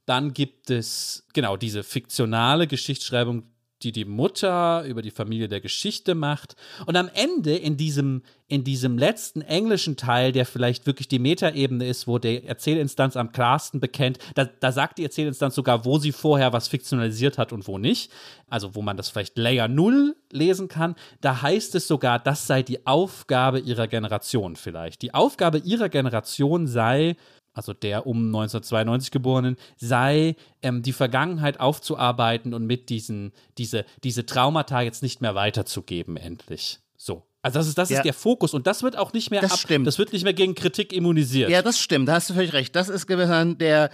[0.10, 3.44] Dann gibt es genau diese fiktionale Geschichtsschreibung,
[3.84, 6.56] die die Mutter über die Familie der Geschichte macht.
[6.88, 11.88] Und am Ende in diesem, in diesem letzten englischen Teil, der vielleicht wirklich die Metaebene
[11.88, 16.12] ist, wo der Erzählinstanz am klarsten bekennt, da, da sagt die Erzählinstanz sogar, wo sie
[16.12, 18.12] vorher was fiktionalisiert hat und wo nicht.
[18.50, 20.96] Also wo man das vielleicht Layer 0 lesen kann.
[21.22, 25.04] Da heißt es sogar, das sei die Aufgabe ihrer Generation vielleicht.
[25.04, 27.16] Die Aufgabe ihrer Generation sei,
[27.60, 34.26] also der um 1992 geborenen, sei, ähm, die Vergangenheit aufzuarbeiten und mit diesen, diese, diese
[34.26, 36.80] Traumata jetzt nicht mehr weiterzugeben, endlich.
[36.96, 37.26] So.
[37.42, 37.98] Also das ist, das ja.
[37.98, 39.88] ist der Fokus und das wird auch nicht mehr das ab, stimmt.
[39.88, 41.50] das wird nicht mehr gegen Kritik immunisiert.
[41.50, 42.76] Ja, das stimmt, da hast du völlig recht.
[42.76, 43.92] Das ist gewissermaßen der,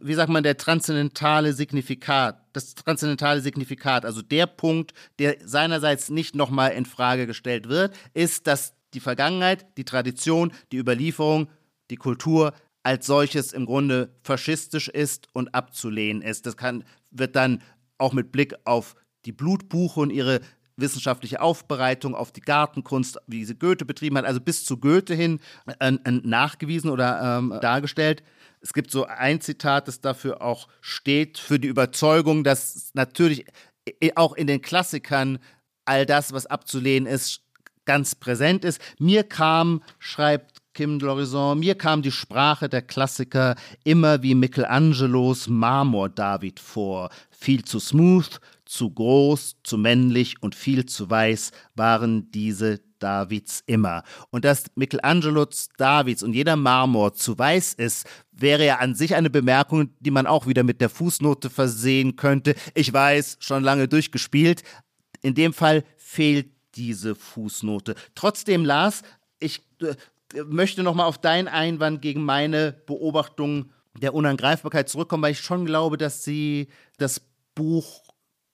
[0.00, 6.34] wie sagt man, der transzendentale Signifikat, das transzendentale Signifikat, also der Punkt, der seinerseits nicht
[6.34, 11.48] nochmal in Frage gestellt wird, ist, dass die Vergangenheit, die Tradition, die Überlieferung,
[11.90, 12.52] die Kultur
[12.84, 16.46] als solches im Grunde faschistisch ist und abzulehnen ist.
[16.46, 17.62] Das kann, wird dann
[17.98, 20.40] auch mit Blick auf die Blutbuche und ihre
[20.76, 25.40] wissenschaftliche Aufbereitung, auf die Gartenkunst, wie sie Goethe betrieben hat, also bis zu Goethe hin
[25.78, 28.22] äh, äh, nachgewiesen oder ähm, dargestellt.
[28.60, 33.44] Es gibt so ein Zitat, das dafür auch steht, für die Überzeugung, dass natürlich
[34.14, 35.38] auch in den Klassikern
[35.84, 37.42] all das, was abzulehnen ist,
[37.84, 38.80] ganz präsent ist.
[38.98, 43.54] Mir kam, schreibt Kim Lorison, mir kam die Sprache der Klassiker
[43.84, 47.10] immer wie Michelangelos Marmor-David vor.
[47.30, 54.02] Viel zu smooth, zu groß, zu männlich und viel zu weiß waren diese Davids immer.
[54.30, 59.30] Und dass Michelangelos Davids und jeder Marmor zu weiß ist, wäre ja an sich eine
[59.30, 62.56] Bemerkung, die man auch wieder mit der Fußnote versehen könnte.
[62.74, 64.64] Ich weiß, schon lange durchgespielt.
[65.22, 67.94] In dem Fall fehlt diese Fußnote.
[68.16, 69.02] Trotzdem, Lars,
[69.38, 69.94] ich äh,
[70.46, 73.70] möchte nochmal auf deinen Einwand gegen meine Beobachtung
[74.00, 76.68] der Unangreifbarkeit zurückkommen, weil ich schon glaube, dass sie
[76.98, 77.20] das
[77.54, 78.02] Buch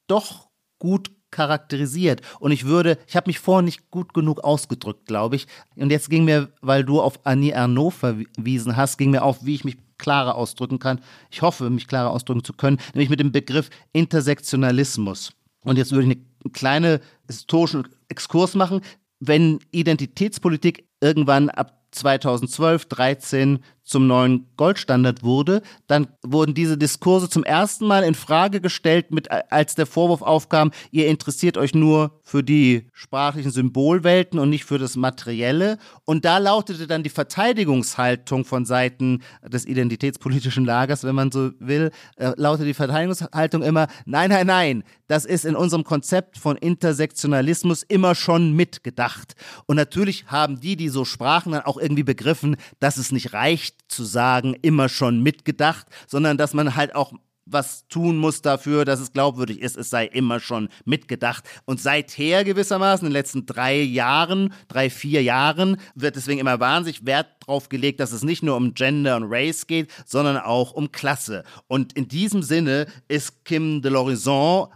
[0.07, 2.22] doch gut charakterisiert.
[2.41, 5.47] Und ich würde, ich habe mich vorhin nicht gut genug ausgedrückt, glaube ich.
[5.76, 9.55] Und jetzt ging mir, weil du auf Annie Ernaux verwiesen hast, ging mir auf, wie
[9.55, 11.01] ich mich klarer ausdrücken kann.
[11.31, 15.33] Ich hoffe, mich klarer ausdrücken zu können, nämlich mit dem Begriff Intersektionalismus.
[15.62, 18.81] Und jetzt würde ich einen kleinen historischen Exkurs machen.
[19.20, 27.43] Wenn Identitätspolitik irgendwann ab 2012, 13 zum neuen Goldstandard wurde, dann wurden diese Diskurse zum
[27.43, 32.45] ersten Mal in Frage gestellt, mit, als der Vorwurf aufkam, ihr interessiert euch nur für
[32.45, 35.78] die sprachlichen Symbolwelten und nicht für das Materielle.
[36.05, 41.91] Und da lautete dann die Verteidigungshaltung von Seiten des identitätspolitischen Lagers, wenn man so will,
[42.16, 47.82] äh, lautete die Verteidigungshaltung immer, nein, nein, nein, das ist in unserem Konzept von Intersektionalismus
[47.82, 49.34] immer schon mitgedacht.
[49.66, 53.80] Und natürlich haben die, die so sprachen, dann auch irgendwie begriffen, dass es nicht reicht,
[53.91, 57.12] zu sagen, immer schon mitgedacht, sondern dass man halt auch
[57.53, 61.45] was tun muss dafür, dass es glaubwürdig ist, es sei immer schon mitgedacht.
[61.64, 67.07] Und seither gewissermaßen, in den letzten drei Jahren, drei, vier Jahren, wird deswegen immer wahnsinnig
[67.07, 70.93] Wert drauf gelegt, dass es nicht nur um Gender und Race geht, sondern auch um
[70.93, 71.45] Klasse.
[71.66, 74.68] Und in diesem Sinne ist Kim de l'Horizon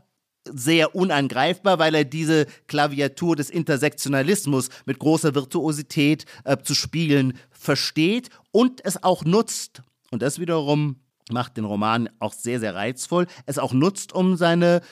[0.47, 8.29] sehr unangreifbar, weil er diese Klaviatur des Intersektionalismus mit großer Virtuosität äh, zu spielen versteht
[8.53, 9.83] und es auch nutzt.
[10.11, 10.97] Und das wiederum
[11.31, 13.27] macht den Roman auch sehr, sehr reizvoll.
[13.47, 14.83] Es auch nutzt, um seine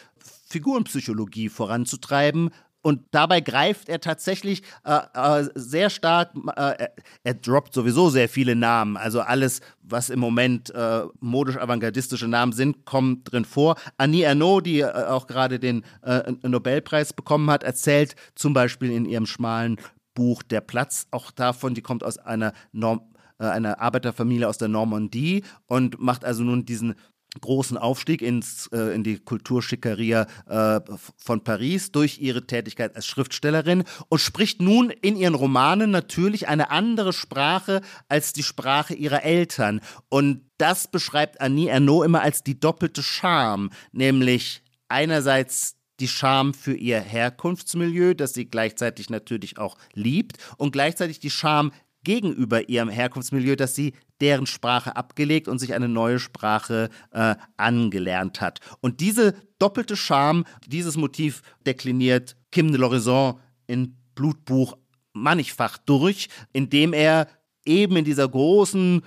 [0.48, 2.50] Figurenpsychologie voranzutreiben,
[2.82, 6.88] und dabei greift er tatsächlich äh, äh, sehr stark, äh,
[7.22, 8.96] er droppt sowieso sehr viele Namen.
[8.96, 13.76] Also alles, was im Moment äh, modisch-avantgardistische Namen sind, kommt drin vor.
[13.98, 19.04] Annie Ernaux, die äh, auch gerade den äh, Nobelpreis bekommen hat, erzählt zum Beispiel in
[19.04, 19.76] ihrem schmalen
[20.14, 23.08] Buch Der Platz auch davon, die kommt aus einer Norm
[23.38, 26.94] einer Arbeiterfamilie aus der Normandie und macht also nun diesen
[27.40, 30.80] großen Aufstieg ins, äh, in die Kulturschickeria äh,
[31.16, 36.70] von Paris durch ihre Tätigkeit als Schriftstellerin und spricht nun in ihren Romanen natürlich eine
[36.70, 39.80] andere Sprache als die Sprache ihrer Eltern.
[40.10, 46.74] Und das beschreibt Annie Ernaux immer als die doppelte Charme, nämlich einerseits die Scham für
[46.74, 51.70] ihr Herkunftsmilieu, das sie gleichzeitig natürlich auch liebt, und gleichzeitig die Scham
[52.02, 58.40] gegenüber ihrem Herkunftsmilieu, dass sie deren Sprache abgelegt und sich eine neue Sprache äh, angelernt
[58.40, 58.58] hat.
[58.80, 63.38] Und diese doppelte Scham, dieses Motiv dekliniert Kim de l'Horizon
[63.68, 64.76] in Blutbuch
[65.12, 67.28] mannigfach durch, indem er
[67.64, 69.02] eben in dieser großen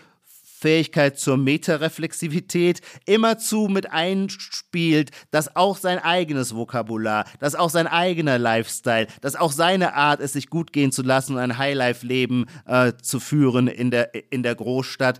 [0.65, 8.39] Fähigkeit zur Metareflexivität immerzu mit einspielt, dass auch sein eigenes Vokabular, dass auch sein eigener
[8.39, 12.93] Lifestyle, dass auch seine Art, es sich gut gehen zu lassen und ein Highlife-Leben äh,
[12.99, 15.19] zu führen in der, in der Großstadt,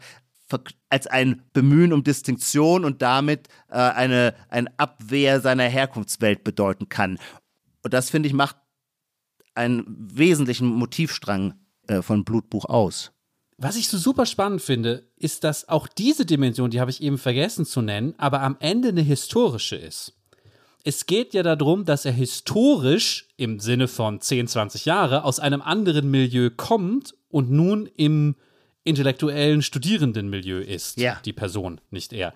[0.90, 7.20] als ein Bemühen um Distinktion und damit äh, eine, ein Abwehr seiner Herkunftswelt bedeuten kann.
[7.84, 8.58] Und das, finde ich, macht
[9.54, 11.54] einen wesentlichen Motivstrang
[11.88, 13.15] äh, von Blutbuch aus.
[13.58, 17.18] Was ich so super spannend finde, ist, dass auch diese Dimension, die habe ich eben
[17.18, 20.14] vergessen zu nennen, aber am Ende eine historische ist.
[20.84, 25.62] Es geht ja darum, dass er historisch im Sinne von 10, 20 Jahre aus einem
[25.62, 28.36] anderen Milieu kommt und nun im
[28.84, 31.20] intellektuellen Studierendenmilieu ist, ja.
[31.26, 32.34] die Person, nicht er.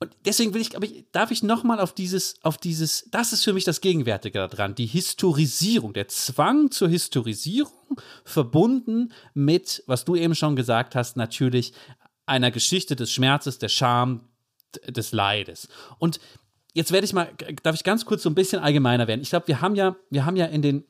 [0.00, 3.44] Und deswegen will ich, aber ich, darf ich nochmal auf dieses, auf dieses, das ist
[3.44, 10.16] für mich das Gegenwärtige daran, die Historisierung, der Zwang zur Historisierung, verbunden mit, was du
[10.16, 11.72] eben schon gesagt hast, natürlich
[12.26, 14.28] einer Geschichte des Schmerzes, der Scham,
[14.88, 15.68] des Leides.
[15.98, 16.18] Und
[16.72, 17.30] jetzt werde ich mal,
[17.62, 19.20] darf ich ganz kurz so ein bisschen allgemeiner werden.
[19.20, 20.84] Ich glaube, wir haben ja, wir haben ja in den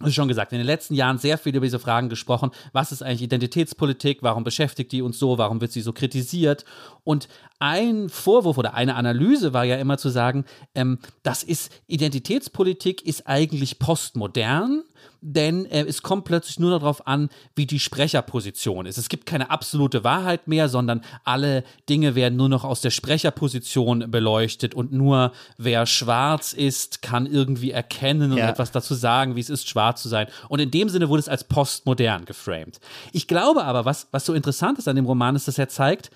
[0.00, 2.50] wie schon gesagt, in den letzten Jahren sehr viel über diese Fragen gesprochen.
[2.72, 4.18] Was ist eigentlich Identitätspolitik?
[4.22, 5.38] Warum beschäftigt die uns so?
[5.38, 6.64] Warum wird sie so kritisiert?
[7.04, 7.28] Und
[7.58, 10.44] ein Vorwurf oder eine Analyse war ja immer zu sagen,
[10.74, 14.84] ähm, das ist Identitätspolitik ist eigentlich postmodern
[15.20, 18.98] denn äh, es kommt plötzlich nur darauf an, wie die Sprecherposition ist.
[18.98, 24.10] Es gibt keine absolute Wahrheit mehr, sondern alle Dinge werden nur noch aus der Sprecherposition
[24.10, 28.48] beleuchtet und nur wer schwarz ist, kann irgendwie erkennen und ja.
[28.48, 30.28] etwas dazu sagen, wie es ist, schwarz zu sein.
[30.48, 32.80] Und in dem Sinne wurde es als postmodern geframed.
[33.12, 36.10] Ich glaube aber, was, was so interessant ist an dem Roman, ist, dass er zeigt,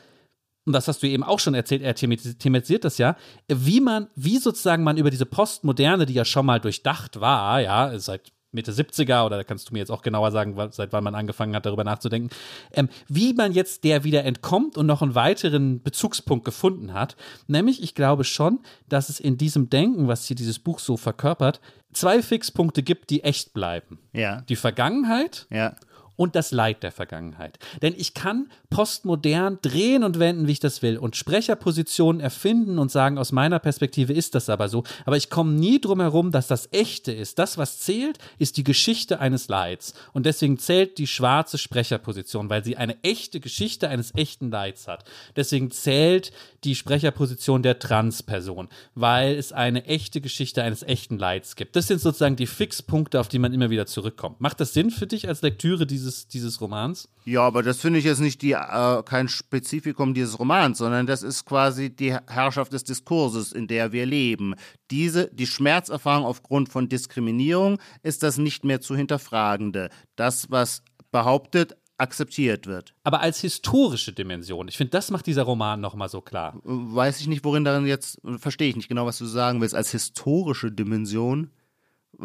[0.64, 3.16] und das hast du eben auch schon erzählt, er thematisiert das ja,
[3.49, 7.99] wie man, wie sozusagen man über diese Postmoderne, die ja schon mal durchdacht war, ja,
[7.99, 11.14] seit Mitte 70er oder da kannst du mir jetzt auch genauer sagen, seit wann man
[11.14, 12.30] angefangen hat, darüber nachzudenken,
[12.72, 17.16] ähm, wie man jetzt der wieder entkommt und noch einen weiteren Bezugspunkt gefunden hat.
[17.46, 21.61] Nämlich, ich glaube schon, dass es in diesem Denken, was hier dieses Buch so verkörpert,
[21.92, 23.98] zwei Fixpunkte gibt, die echt bleiben.
[24.12, 24.42] Ja.
[24.42, 25.74] Die Vergangenheit Ja.
[26.17, 27.59] Und das Leid der Vergangenheit.
[27.81, 32.91] Denn ich kann postmodern drehen und wenden, wie ich das will, und Sprecherpositionen erfinden und
[32.91, 34.85] sagen, aus meiner Perspektive ist das aber so.
[35.05, 37.39] Aber ich komme nie drum herum, dass das Echte ist.
[37.39, 39.95] Das, was zählt, ist die Geschichte eines Leids.
[40.13, 45.05] Und deswegen zählt die schwarze Sprecherposition, weil sie eine echte Geschichte eines echten Leids hat.
[45.37, 46.33] Deswegen zählt
[46.65, 51.75] die Sprecherposition der Transperson, weil es eine echte Geschichte eines echten Leids gibt.
[51.75, 54.41] Das sind sozusagen die Fixpunkte, auf die man immer wieder zurückkommt.
[54.41, 57.09] Macht das Sinn für dich als Lektüre dieses, dieses Romans?
[57.24, 61.22] Ja, aber das finde ich jetzt nicht die, äh, kein Spezifikum dieses Romans, sondern das
[61.22, 64.55] ist quasi die Herrschaft des Diskurses, in der wir leben.
[64.90, 69.90] Diese, die Schmerzerfahrung aufgrund von Diskriminierung ist das nicht mehr zu hinterfragende.
[70.16, 72.94] Das, was behauptet, akzeptiert wird.
[73.05, 74.66] Aber als historische Dimension.
[74.68, 76.61] Ich finde, das macht dieser Roman nochmal so klar.
[76.64, 79.92] Weiß ich nicht, worin darin jetzt, verstehe ich nicht genau, was du sagen willst, als
[79.92, 81.50] historische Dimension.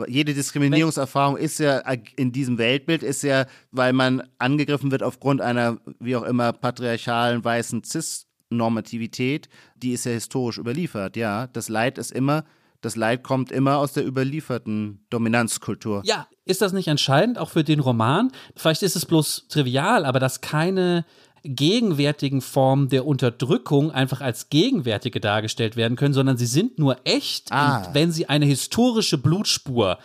[0.08, 1.80] Jede Diskriminierungserfahrung ist ja
[2.16, 7.44] in diesem Weltbild, ist ja, weil man angegriffen wird aufgrund einer, wie auch immer, patriarchalen,
[7.44, 11.48] weißen Cis-Normativität, die ist ja historisch überliefert, ja.
[11.48, 12.44] Das Leid ist immer,
[12.82, 16.02] das Leid kommt immer aus der überlieferten Dominanzkultur.
[16.06, 18.32] Ja, ist das nicht entscheidend auch für den Roman?
[18.56, 21.06] Vielleicht ist es bloß trivial, aber dass keine
[21.44, 27.52] gegenwärtigen Formen der Unterdrückung einfach als gegenwärtige dargestellt werden können, sondern sie sind nur echt,
[27.52, 27.90] Ah.
[27.94, 29.98] wenn sie eine historische Blutspur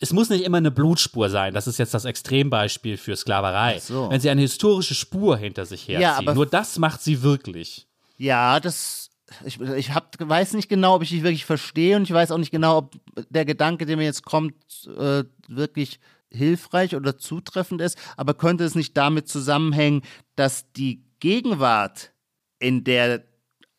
[0.00, 1.54] es muss nicht immer eine Blutspur sein.
[1.54, 3.80] Das ist jetzt das Extrembeispiel für Sklaverei.
[3.80, 4.08] so.
[4.08, 6.24] Wenn sie eine historische Spur hinter sich herziehen.
[6.26, 7.88] Ja, Nur das macht sie wirklich.
[8.16, 9.10] Ja, das.
[9.44, 12.38] Ich, ich hab, weiß nicht genau, ob ich dich wirklich verstehe und ich weiß auch
[12.38, 12.94] nicht genau, ob
[13.28, 14.54] der Gedanke, der mir jetzt kommt,
[14.96, 15.98] äh, wirklich
[16.30, 17.98] hilfreich oder zutreffend ist.
[18.16, 20.02] Aber könnte es nicht damit zusammenhängen,
[20.36, 22.12] dass die Gegenwart,
[22.58, 23.24] in der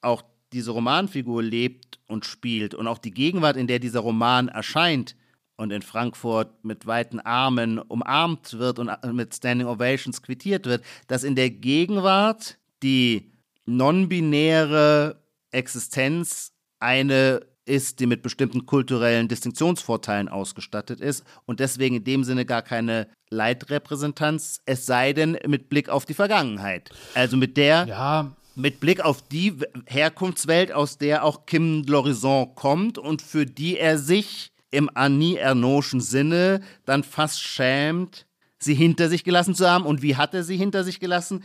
[0.02, 0.24] auch
[0.54, 5.16] diese Romanfigur lebt und spielt und auch die Gegenwart, in der dieser Roman erscheint
[5.58, 11.24] und in Frankfurt mit weiten Armen umarmt wird und mit Standing Ovations quittiert wird, dass
[11.24, 13.34] in der Gegenwart die
[13.66, 15.22] non-binäre
[15.52, 22.46] Existenz eine ist, die mit bestimmten kulturellen Distinktionsvorteilen ausgestattet ist und deswegen in dem Sinne
[22.46, 26.90] gar keine Leitrepräsentanz, es sei denn mit Blick auf die Vergangenheit.
[27.14, 29.54] Also mit der Ja, mit Blick auf die
[29.86, 36.02] Herkunftswelt, aus der auch Kim Lorison kommt und für die er sich im Annie Ernaux'schen
[36.02, 38.28] Sinne dann fast schämt,
[38.60, 39.86] sie hinter sich gelassen zu haben.
[39.86, 41.44] Und wie hat er sie hinter sich gelassen?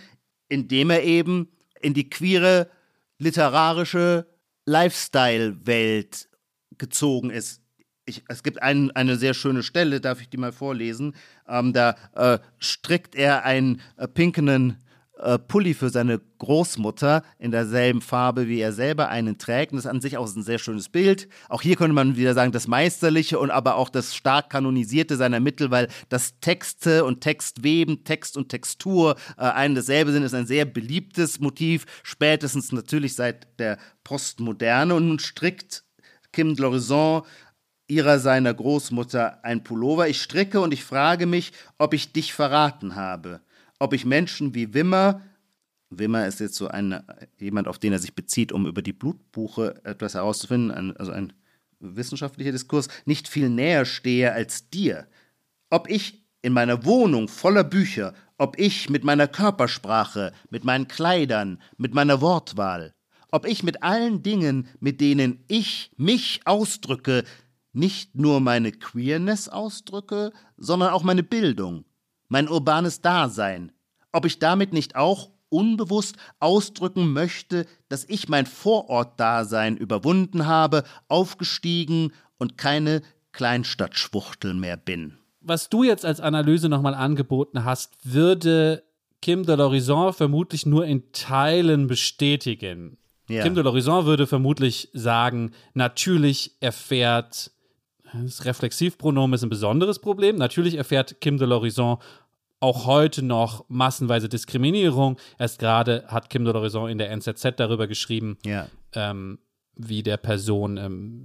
[0.48, 1.48] Indem er eben
[1.80, 2.68] in die queere
[3.18, 4.26] literarische
[4.66, 6.28] Lifestyle-Welt
[6.78, 7.62] gezogen ist.
[8.06, 11.14] Ich, es gibt ein, eine sehr schöne Stelle, darf ich die mal vorlesen?
[11.48, 14.83] Ähm, da äh, strickt er einen äh, pinkenen
[15.18, 19.72] äh, Pulli für seine Großmutter in derselben Farbe, wie er selber einen trägt.
[19.72, 21.28] Und das ist an sich auch ein sehr schönes Bild.
[21.48, 25.40] Auch hier könnte man wieder sagen, das Meisterliche und aber auch das stark kanonisierte seiner
[25.40, 30.46] Mittel, weil das Texte und Textweben, Text und Textur äh, ein dasselbe sind, ist ein
[30.46, 34.94] sehr beliebtes Motiv, spätestens natürlich seit der Postmoderne.
[34.94, 35.84] Und nun strickt
[36.32, 37.22] Kim Lorison
[37.86, 40.08] ihrer seiner Großmutter ein Pullover.
[40.08, 43.40] Ich stricke und ich frage mich, ob ich dich verraten habe.
[43.84, 45.20] Ob ich Menschen wie Wimmer,
[45.90, 47.02] Wimmer ist jetzt so ein,
[47.38, 51.34] jemand, auf den er sich bezieht, um über die Blutbuche etwas herauszufinden, ein, also ein
[51.80, 55.06] wissenschaftlicher Diskurs, nicht viel näher stehe als dir.
[55.68, 61.60] Ob ich in meiner Wohnung voller Bücher, ob ich mit meiner Körpersprache, mit meinen Kleidern,
[61.76, 62.94] mit meiner Wortwahl,
[63.30, 67.24] ob ich mit allen Dingen, mit denen ich mich ausdrücke,
[67.74, 71.84] nicht nur meine Queerness ausdrücke, sondern auch meine Bildung,
[72.28, 73.70] mein urbanes Dasein,
[74.14, 82.12] ob ich damit nicht auch unbewusst ausdrücken möchte, dass ich mein Vorortdasein überwunden habe, aufgestiegen
[82.38, 83.02] und keine
[83.32, 85.18] Kleinstadtschwuchtel mehr bin.
[85.40, 88.82] was du jetzt als Analyse nochmal angeboten hast, würde
[89.20, 92.96] Kim de l'Horizon vermutlich nur in Teilen bestätigen.
[93.28, 93.42] Ja.
[93.42, 97.50] Kim de l'Horizon würde vermutlich sagen, natürlich erfährt,
[98.12, 101.98] das Reflexivpronomen ist ein besonderes Problem, natürlich erfährt Kim de l'Horizon
[102.64, 105.16] auch heute noch massenweise Diskriminierung.
[105.38, 108.66] Erst gerade hat Kim de l'Horizon in der NZZ darüber geschrieben, Ja.
[108.94, 109.38] ähm,
[109.76, 111.24] wie der Person ähm,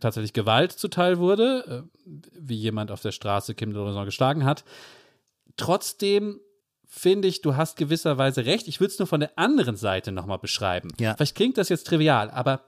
[0.00, 4.64] tatsächlich Gewalt zuteil wurde, äh, wie jemand auf der Straße Kim de l'Horizon geschlagen hat.
[5.56, 6.40] Trotzdem
[6.88, 8.68] finde ich, du hast gewisserweise recht.
[8.68, 10.88] Ich würde es nur von der anderen Seite nochmal beschreiben.
[11.00, 11.14] Ja.
[11.14, 12.62] Vielleicht klingt das jetzt trivial, aber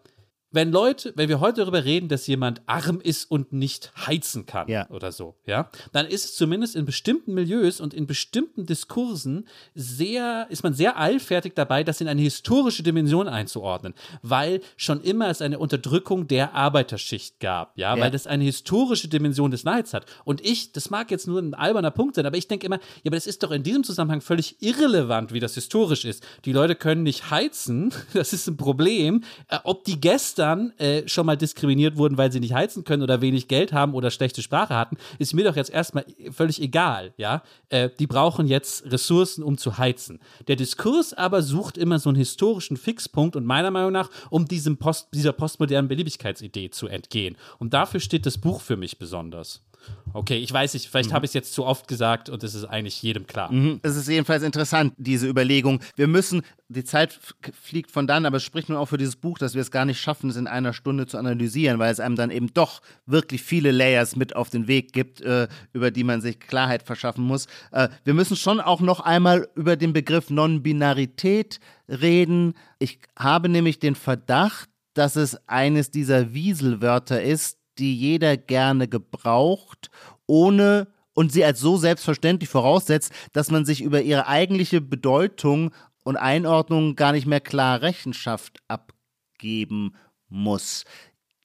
[0.51, 4.69] wenn Leute, wenn wir heute darüber reden, dass jemand arm ist und nicht heizen kann
[4.69, 4.89] Ja.
[4.91, 10.47] oder so, ja, dann ist es zumindest in bestimmten Milieus und in bestimmten Diskursen sehr,
[10.51, 15.43] ist man sehr eilfertig dabei, das in eine historische Dimension einzuordnen, weil schon immer es
[15.43, 18.03] eine Unterdrückung der Arbeiterschicht gab, ja, Ja.
[18.03, 20.07] weil das eine historische Dimension des Neids hat.
[20.25, 22.83] Und ich, das mag jetzt nur ein alberner Punkt sein, aber ich denke immer, ja,
[23.07, 26.25] aber das ist doch in diesem Zusammenhang völlig irrelevant, wie das historisch ist.
[26.45, 29.23] Die Leute können nicht heizen, das ist ein Problem.
[29.49, 30.01] Äh, ob die
[30.39, 33.95] gestern äh, schon mal diskriminiert wurden, weil sie nicht heizen können oder wenig Geld haben
[33.95, 37.43] oder schlechte Sprache hatten, ist mir doch jetzt erstmal völlig egal, ja.
[37.71, 40.21] Äh, die brauchen jetzt Ressourcen, um zu heizen.
[40.47, 44.77] Der Diskurs aber sucht immer so einen historischen Fixpunkt und meiner Meinung nach, um diesem
[44.77, 47.37] Post, dieser postmodernen Beliebigkeitsidee zu entgehen.
[47.59, 49.68] Und dafür steht das Buch für mich besonders.
[50.15, 52.65] Okay, ich weiß nicht, vielleicht habe ich es jetzt zu oft gesagt und es ist
[52.65, 53.53] eigentlich jedem klar.
[53.83, 55.81] Es ist jedenfalls interessant, diese Überlegung.
[55.97, 57.19] Wir müssen, die Zeit
[57.53, 59.85] fliegt von dann, aber es spricht nun auch für dieses Buch, dass wir es gar
[59.85, 63.43] nicht schaffen, es in einer Stunde zu analysieren, weil es einem dann eben doch wirklich
[63.43, 67.47] viele Layers mit auf den Weg gibt, äh, über die man sich Klarheit verschaffen muss.
[67.71, 72.55] Äh, wir müssen schon auch noch einmal über den Begriff Non-Binarität reden.
[72.79, 79.91] Ich habe nämlich den Verdacht, dass es eines dieser Wieselwörter ist, die jeder gerne gebraucht,
[80.27, 85.73] ohne und sie als so selbstverständlich voraussetzt, dass man sich über ihre eigentliche Bedeutung
[86.05, 89.95] und Einordnung gar nicht mehr klar Rechenschaft abgeben
[90.29, 90.85] muss.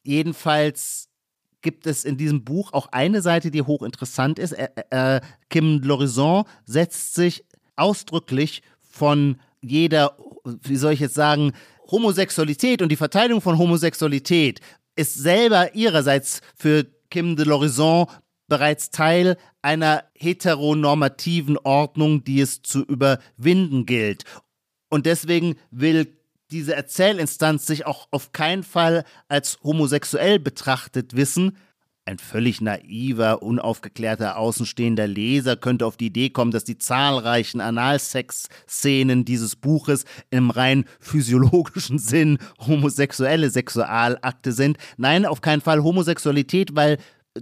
[0.03, 1.09] Jedenfalls
[1.61, 4.51] gibt es in diesem Buch auch eine Seite, die hochinteressant ist.
[4.51, 7.43] Äh, äh, Kim Lorison setzt sich
[7.75, 11.53] ausdrücklich von jeder, wie soll ich jetzt sagen,
[11.89, 14.59] Homosexualität und die Verteidigung von Homosexualität
[14.95, 18.07] ist selber ihrerseits für Kim de Lorison
[18.47, 24.25] bereits Teil einer heteronormativen Ordnung, die es zu überwinden gilt.
[24.89, 26.17] Und deswegen will
[26.51, 31.57] diese Erzählinstanz sich auch auf keinen Fall als homosexuell betrachtet wissen.
[32.05, 39.23] Ein völlig naiver, unaufgeklärter, außenstehender Leser könnte auf die Idee kommen, dass die zahlreichen Analsex-Szenen
[39.23, 44.77] dieses Buches im rein physiologischen Sinn homosexuelle Sexualakte sind.
[44.97, 46.97] Nein, auf keinen Fall Homosexualität, weil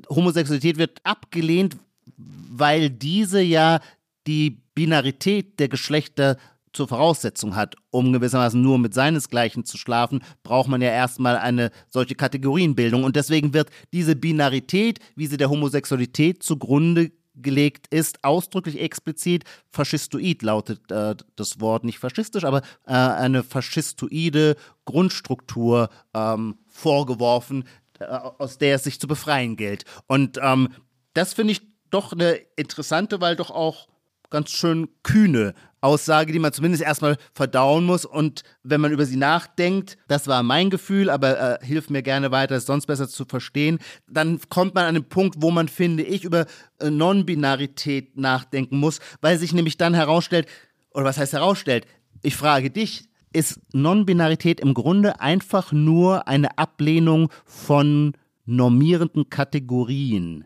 [0.10, 1.78] Homosexualität wird abgelehnt,
[2.18, 3.80] weil diese ja
[4.28, 6.38] die Binarität der Geschlechter
[6.74, 11.72] zur Voraussetzung hat, um gewissermaßen nur mit seinesgleichen zu schlafen, braucht man ja erstmal eine
[11.90, 13.04] solche Kategorienbildung.
[13.04, 20.42] Und deswegen wird diese Binarität, wie sie der Homosexualität zugrunde gelegt ist, ausdrücklich explizit faschistoid
[20.42, 24.56] lautet äh, das Wort, nicht faschistisch, aber äh, eine faschistoide
[24.86, 27.64] Grundstruktur ähm, vorgeworfen,
[28.00, 29.86] äh, aus der es sich zu befreien gilt.
[30.08, 30.70] Und ähm,
[31.14, 33.88] das finde ich doch eine interessante, weil doch auch
[34.30, 38.06] ganz schön kühne Aussage, die man zumindest erstmal verdauen muss.
[38.06, 42.32] Und wenn man über sie nachdenkt, das war mein Gefühl, aber äh, hilft mir gerne
[42.32, 46.04] weiter, es sonst besser zu verstehen, dann kommt man an den Punkt, wo man, finde
[46.04, 46.46] ich, über
[46.80, 50.48] äh, Non-Binarität nachdenken muss, weil sich nämlich dann herausstellt,
[50.94, 51.86] oder was heißt herausstellt?
[52.22, 58.14] Ich frage dich, ist Non-Binarität im Grunde einfach nur eine Ablehnung von
[58.46, 60.46] normierenden Kategorien?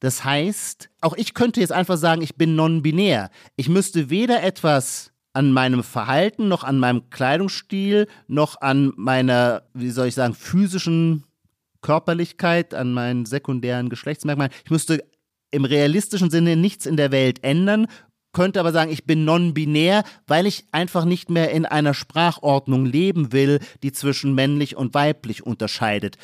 [0.00, 3.30] Das heißt, auch ich könnte jetzt einfach sagen, ich bin non-binär.
[3.56, 9.90] Ich müsste weder etwas an meinem Verhalten, noch an meinem Kleidungsstil, noch an meiner, wie
[9.90, 11.24] soll ich sagen, physischen
[11.82, 14.52] Körperlichkeit, an meinen sekundären Geschlechtsmerkmalen.
[14.64, 15.04] Ich müsste
[15.50, 17.86] im realistischen Sinne nichts in der Welt ändern,
[18.32, 23.32] könnte aber sagen, ich bin non-binär, weil ich einfach nicht mehr in einer Sprachordnung leben
[23.32, 26.16] will, die zwischen männlich und weiblich unterscheidet.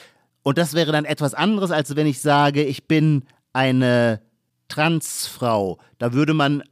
[0.42, 4.22] Und das wäre dann etwas anderes, als wenn ich sage, ich bin eine
[4.68, 5.78] Transfrau.
[5.98, 6.62] Da würde man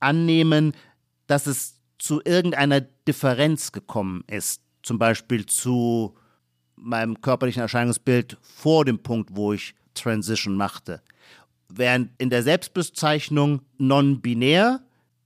[0.00, 0.74] annehmen,
[1.26, 4.62] dass es zu irgendeiner Differenz gekommen ist.
[4.82, 6.16] Zum Beispiel zu
[6.76, 11.02] meinem körperlichen Erscheinungsbild vor dem Punkt, wo ich Transition machte.
[11.68, 14.80] Während in der Selbstbezeichnung non-binär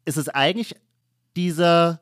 [0.04, 0.76] ist es eigentlich
[1.36, 2.00] dieser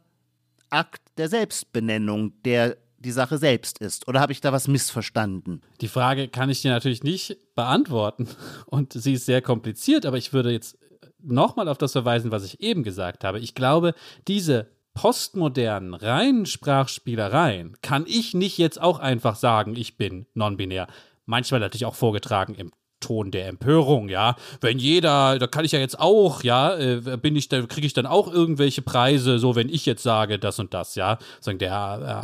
[0.70, 4.08] Akt der Selbstbenennung, der die Sache selbst ist.
[4.08, 5.62] Oder habe ich da was missverstanden?
[5.80, 8.28] Die Frage kann ich dir natürlich nicht beantworten
[8.66, 10.78] und sie ist sehr kompliziert, aber ich würde jetzt
[11.22, 13.38] nochmal auf das verweisen, was ich eben gesagt habe.
[13.38, 13.94] Ich glaube,
[14.28, 20.86] diese postmodernen, reinen Sprachspielereien kann ich nicht jetzt auch einfach sagen, ich bin non-binär.
[21.26, 22.72] Manchmal natürlich auch vorgetragen im
[23.04, 24.36] Ton der Empörung, ja.
[24.60, 27.92] Wenn jeder, da kann ich ja jetzt auch, ja, äh, bin ich, da kriege ich
[27.92, 31.18] dann auch irgendwelche Preise, so wenn ich jetzt sage, das und das, ja.
[31.40, 31.72] Sagen der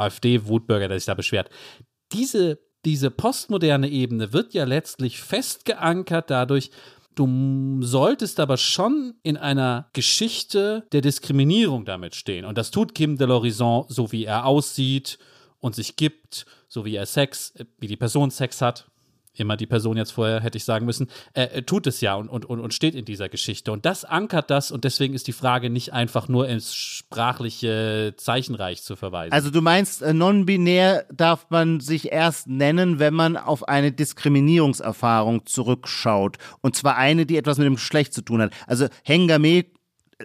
[0.01, 1.51] AfD-Wutbürger, der sich da beschwert.
[2.12, 6.70] Diese, diese postmoderne Ebene wird ja letztlich festgeankert dadurch,
[7.16, 12.45] Du solltest aber schon in einer Geschichte der Diskriminierung damit stehen.
[12.45, 15.18] Und das tut Kim de l'Horizon, so wie er aussieht
[15.59, 18.89] und sich gibt, so wie er Sex, äh, wie die Person Sex hat,
[19.35, 22.45] immer die Person jetzt vorher hätte ich sagen müssen, äh, tut es ja und, und,
[22.45, 23.72] und steht in dieser Geschichte.
[23.72, 28.83] Und das ankert das und deswegen ist die Frage nicht einfach nur ins sprachliche Zeichenreich
[28.83, 29.33] zu verweisen.
[29.33, 35.47] Also du meinst, äh, non-binär darf man sich erst nennen, wenn man auf eine Diskriminierungserfahrung
[35.47, 36.39] zurückschaut.
[36.61, 38.53] Und zwar eine, die etwas mit dem Geschlecht zu tun hat.
[38.66, 39.66] Also Hengame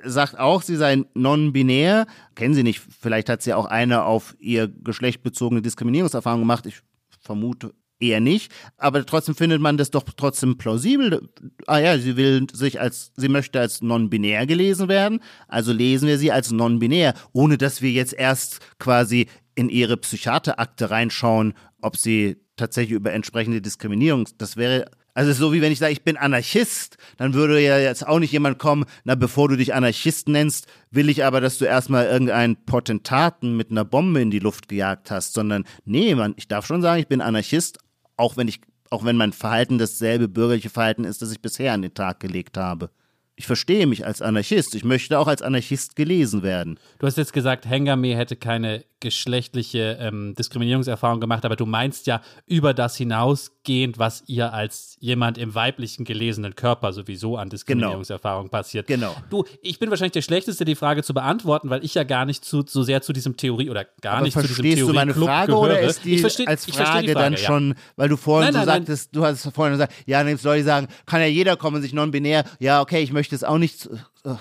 [0.04, 2.08] sagt auch, sie sei non-binär.
[2.36, 6.66] Kennen Sie nicht, vielleicht hat sie auch eine auf ihr Geschlecht bezogene Diskriminierungserfahrung gemacht.
[6.66, 6.82] Ich
[7.20, 11.30] vermute eher nicht, aber trotzdem findet man das doch trotzdem plausibel.
[11.66, 16.18] Ah ja, sie will sich als, sie möchte als non-binär gelesen werden, also lesen wir
[16.18, 22.38] sie als non-binär, ohne dass wir jetzt erst quasi in ihre Psychiaterakte reinschauen, ob sie
[22.58, 24.86] tatsächlich über entsprechende Diskriminierung, das wäre
[25.16, 28.34] also so wie wenn ich sage, ich bin Anarchist, dann würde ja jetzt auch nicht
[28.34, 32.58] jemand kommen, na bevor du dich Anarchist nennst, will ich aber, dass du erstmal irgendeinen
[32.66, 36.82] Potentaten mit einer Bombe in die Luft gejagt hast, sondern nee, man, ich darf schon
[36.82, 37.80] sagen, ich bin Anarchist,
[38.18, 41.82] auch wenn ich, auch wenn mein Verhalten dasselbe bürgerliche Verhalten ist, das ich bisher an
[41.82, 42.90] den Tag gelegt habe.
[43.36, 44.76] Ich verstehe mich als Anarchist.
[44.76, 46.80] Ich möchte auch als Anarchist gelesen werden.
[47.00, 52.22] Du hast jetzt gesagt, Hengame hätte keine geschlechtliche ähm, Diskriminierungserfahrung gemacht, aber du meinst ja
[52.48, 58.52] über das hinausgehend, was ihr als jemand im weiblichen gelesenen Körper sowieso an Diskriminierungserfahrung genau.
[58.52, 58.88] passiert.
[58.88, 59.16] Genau.
[59.30, 62.44] Du, ich bin wahrscheinlich der Schlechteste, die Frage zu beantworten, weil ich ja gar nicht
[62.44, 65.14] zu, so sehr zu diesem Theorie oder gar aber nicht zu diesem Theorie du meine
[65.14, 65.62] Frage gehöre.
[65.62, 67.38] oder ist die versteh, als Frage, Frage dann ja.
[67.38, 69.22] schon, weil du vorhin nein, so nein, sagtest, nein.
[69.22, 72.44] du hast vorhin gesagt, ja, dann soll ich sagen, kann ja jeder kommen, sich non-binär,
[72.58, 73.88] ja, okay, ich möchte es auch nicht
[74.26, 74.34] äh,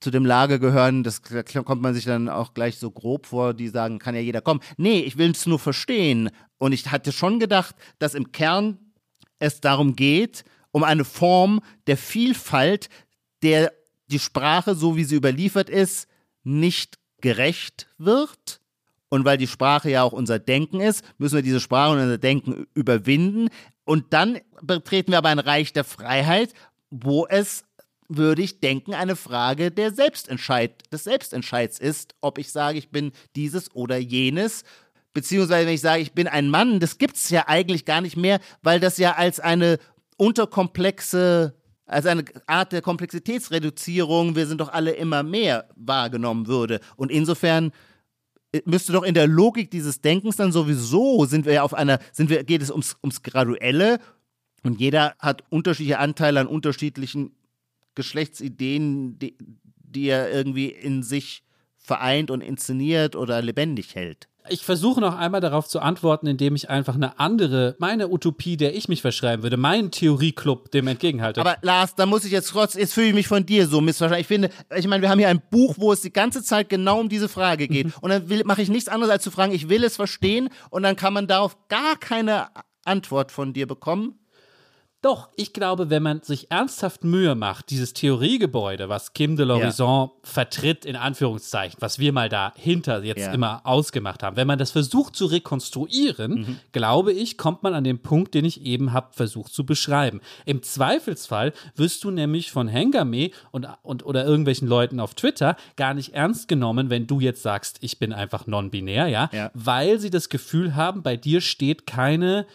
[0.00, 3.68] zu dem Lager gehören, das kommt man sich dann auch gleich so grob vor, die
[3.68, 4.60] sagen, kann ja jeder kommen.
[4.76, 6.30] Nee, ich will es nur verstehen.
[6.58, 8.78] Und ich hatte schon gedacht, dass im Kern
[9.38, 12.88] es darum geht, um eine Form der Vielfalt,
[13.42, 13.72] der
[14.08, 16.08] die Sprache, so wie sie überliefert ist,
[16.44, 18.60] nicht gerecht wird.
[19.08, 22.18] Und weil die Sprache ja auch unser Denken ist, müssen wir diese Sprache und unser
[22.18, 23.48] Denken überwinden.
[23.84, 26.52] Und dann betreten wir aber ein Reich der Freiheit,
[26.90, 27.64] wo es
[28.08, 33.12] würde ich denken, eine Frage der Selbstentscheid, des Selbstentscheids ist, ob ich sage, ich bin
[33.36, 34.64] dieses oder jenes.
[35.12, 38.16] Beziehungsweise, wenn ich sage, ich bin ein Mann, das gibt es ja eigentlich gar nicht
[38.16, 39.78] mehr, weil das ja als eine
[40.16, 41.54] unterkomplexe,
[41.86, 46.80] als eine Art der Komplexitätsreduzierung, wir sind doch alle immer mehr, wahrgenommen würde.
[46.96, 47.72] Und insofern
[48.52, 51.98] äh, müsste doch in der Logik dieses Denkens dann sowieso sind wir ja auf einer,
[52.12, 53.98] sind wir, geht es ums, ums Graduelle
[54.62, 57.32] und jeder hat unterschiedliche Anteile an unterschiedlichen
[57.98, 59.36] Geschlechtsideen, die,
[59.76, 61.42] die er irgendwie in sich
[61.76, 64.28] vereint und inszeniert oder lebendig hält.
[64.50, 68.74] Ich versuche noch einmal darauf zu antworten, indem ich einfach eine andere, meine Utopie, der
[68.74, 71.40] ich mich verschreiben würde, meinen Theorieclub dem entgegenhalte.
[71.40, 74.20] Aber Lars, da muss ich jetzt trotz, jetzt fühle ich mich von dir so missverstanden.
[74.20, 77.00] Ich finde, ich meine, wir haben hier ein Buch, wo es die ganze Zeit genau
[77.00, 77.86] um diese Frage geht.
[77.86, 77.92] Mhm.
[78.00, 80.96] Und dann mache ich nichts anderes als zu fragen, ich will es verstehen und dann
[80.96, 82.46] kann man darauf gar keine
[82.84, 84.18] Antwort von dir bekommen.
[85.00, 90.08] Doch, ich glaube, wenn man sich ernsthaft Mühe macht, dieses Theoriegebäude, was Kim de l'Horizon
[90.08, 90.12] ja.
[90.24, 93.32] vertritt, in Anführungszeichen, was wir mal dahinter jetzt ja.
[93.32, 96.60] immer ausgemacht haben, wenn man das versucht zu rekonstruieren, mhm.
[96.72, 100.20] glaube ich, kommt man an den Punkt, den ich eben habe versucht zu beschreiben.
[100.46, 105.94] Im Zweifelsfall wirst du nämlich von Hengame und, und oder irgendwelchen Leuten auf Twitter gar
[105.94, 109.30] nicht ernst genommen, wenn du jetzt sagst, ich bin einfach non-binär, ja?
[109.32, 112.46] ja, weil sie das Gefühl haben, bei dir steht keine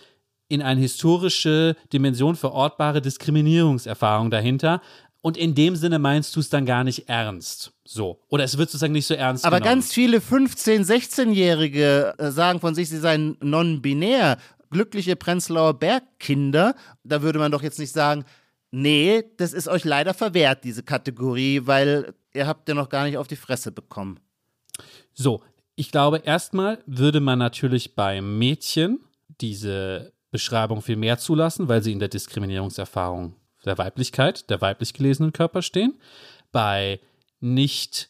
[0.54, 4.82] in eine historische Dimension verortbare Diskriminierungserfahrung dahinter.
[5.22, 7.72] Und in dem Sinne meinst du es dann gar nicht ernst.
[7.86, 8.20] So.
[8.28, 9.76] Oder es wird sozusagen nicht so ernst Aber genommen.
[9.76, 14.38] ganz viele 15-, 16-Jährige äh, sagen von sich, sie seien non-binär.
[14.70, 16.76] Glückliche Prenzlauer Bergkinder.
[17.04, 18.26] Da würde man doch jetzt nicht sagen,
[18.72, 23.18] nee, das ist euch leider verwehrt, diese Kategorie, weil ihr habt ja noch gar nicht
[23.18, 24.20] auf die Fresse bekommen.
[25.14, 25.41] So.
[25.76, 28.99] Ich glaube, erstmal würde man natürlich bei Mädchen
[29.41, 35.31] diese Beschreibung viel mehr zulassen, weil sie in der Diskriminierungserfahrung der Weiblichkeit, der weiblich gelesenen
[35.31, 36.01] Körper stehen.
[36.51, 36.99] Bei
[37.39, 38.09] nicht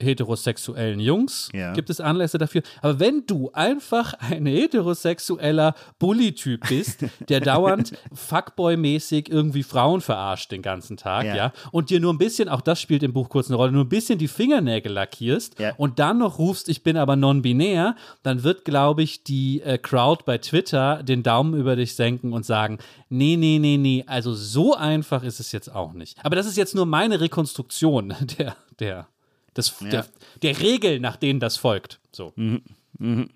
[0.00, 1.72] heterosexuellen Jungs ja.
[1.72, 2.62] gibt es Anlässe dafür.
[2.82, 10.62] Aber wenn du einfach ein heterosexueller Bully-Typ bist, der dauernd Fuckboy-mäßig irgendwie Frauen verarscht den
[10.62, 11.36] ganzen Tag, ja.
[11.36, 11.52] ja.
[11.72, 13.88] und dir nur ein bisschen, auch das spielt im Buch kurz eine Rolle, nur ein
[13.88, 15.74] bisschen die Fingernägel lackierst ja.
[15.76, 20.24] und dann noch rufst, ich bin aber non-binär, dann wird, glaube ich, die äh, Crowd
[20.26, 22.78] bei Twitter den Daumen über dich senken und sagen,
[23.08, 26.18] nee, nee, nee, nee, also so einfach ist es jetzt auch nicht.
[26.22, 29.08] Aber das ist jetzt nur meine Rekonstruktion der, der
[29.56, 29.88] des, ja.
[29.88, 30.06] der,
[30.42, 32.00] der Regel, nach denen das folgt.
[32.12, 32.32] So.
[32.36, 32.62] Mhm.
[32.98, 33.30] Mhm.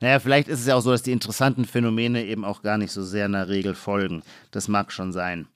[0.00, 2.92] Naja, vielleicht ist es ja auch so, dass die interessanten Phänomene eben auch gar nicht
[2.92, 4.22] so sehr einer Regel folgen.
[4.50, 5.46] Das mag schon sein.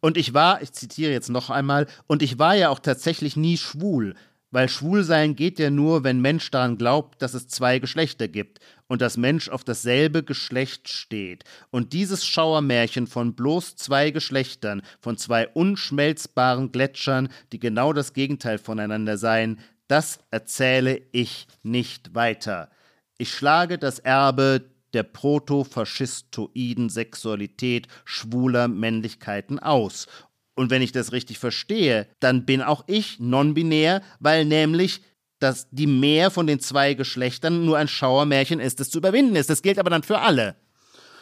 [0.00, 3.56] Und ich war, ich zitiere jetzt noch einmal, und ich war ja auch tatsächlich nie
[3.56, 4.14] schwul.
[4.54, 9.02] Weil Schwulsein geht ja nur, wenn Mensch daran glaubt, dass es zwei Geschlechter gibt und
[9.02, 11.42] dass Mensch auf dasselbe Geschlecht steht.
[11.72, 18.58] Und dieses Schauermärchen von bloß zwei Geschlechtern, von zwei unschmelzbaren Gletschern, die genau das Gegenteil
[18.58, 19.58] voneinander seien,
[19.88, 22.70] das erzähle ich nicht weiter.
[23.18, 30.06] Ich schlage das Erbe der protofaschistoiden Sexualität schwuler Männlichkeiten aus
[30.54, 35.00] und wenn ich das richtig verstehe, dann bin auch ich non-binär, weil nämlich
[35.40, 39.50] dass die Mehr von den zwei Geschlechtern nur ein Schauermärchen ist, das zu überwinden ist.
[39.50, 40.56] Das gilt aber dann für alle.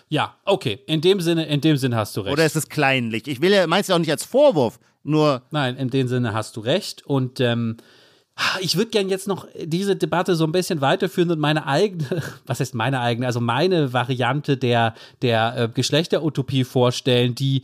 [0.09, 0.81] Ja, okay.
[0.87, 2.33] In dem Sinne, in dem Sinne hast du recht.
[2.33, 3.27] Oder ist es kleinlich?
[3.27, 5.43] Ich will ja meins ja auch nicht als Vorwurf, nur.
[5.51, 7.05] Nein, in dem Sinne hast du recht.
[7.05, 7.79] Und ähm,
[8.61, 12.61] ich würde gerne jetzt noch diese Debatte so ein bisschen weiterführen und meine eigene, was
[12.61, 17.63] heißt meine eigene, also meine Variante der, der äh, Geschlechterutopie vorstellen, die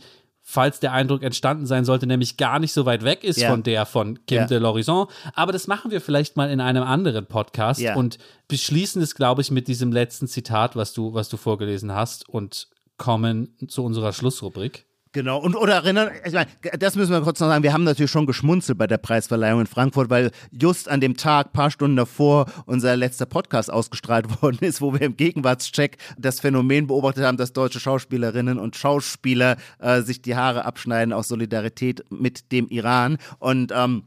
[0.51, 3.51] falls der Eindruck entstanden sein sollte, nämlich gar nicht so weit weg ist ja.
[3.51, 4.45] von der von Kim ja.
[4.47, 5.07] de l'Horizon.
[5.35, 7.95] Aber das machen wir vielleicht mal in einem anderen Podcast ja.
[7.95, 8.17] und
[8.47, 12.67] beschließen es, glaube ich, mit diesem letzten Zitat, was du, was du vorgelesen hast und
[12.97, 14.87] kommen zu unserer Schlussrubrik.
[15.11, 16.45] Genau, und oder erinnern, ich meine,
[16.77, 19.65] das müssen wir kurz noch sagen, wir haben natürlich schon geschmunzelt bei der Preisverleihung in
[19.65, 24.81] Frankfurt, weil just an dem Tag, paar Stunden davor, unser letzter Podcast ausgestrahlt worden ist,
[24.81, 30.21] wo wir im Gegenwartscheck das Phänomen beobachtet haben, dass deutsche Schauspielerinnen und Schauspieler äh, sich
[30.21, 33.17] die Haare abschneiden aus Solidarität mit dem Iran.
[33.39, 34.03] Und ähm,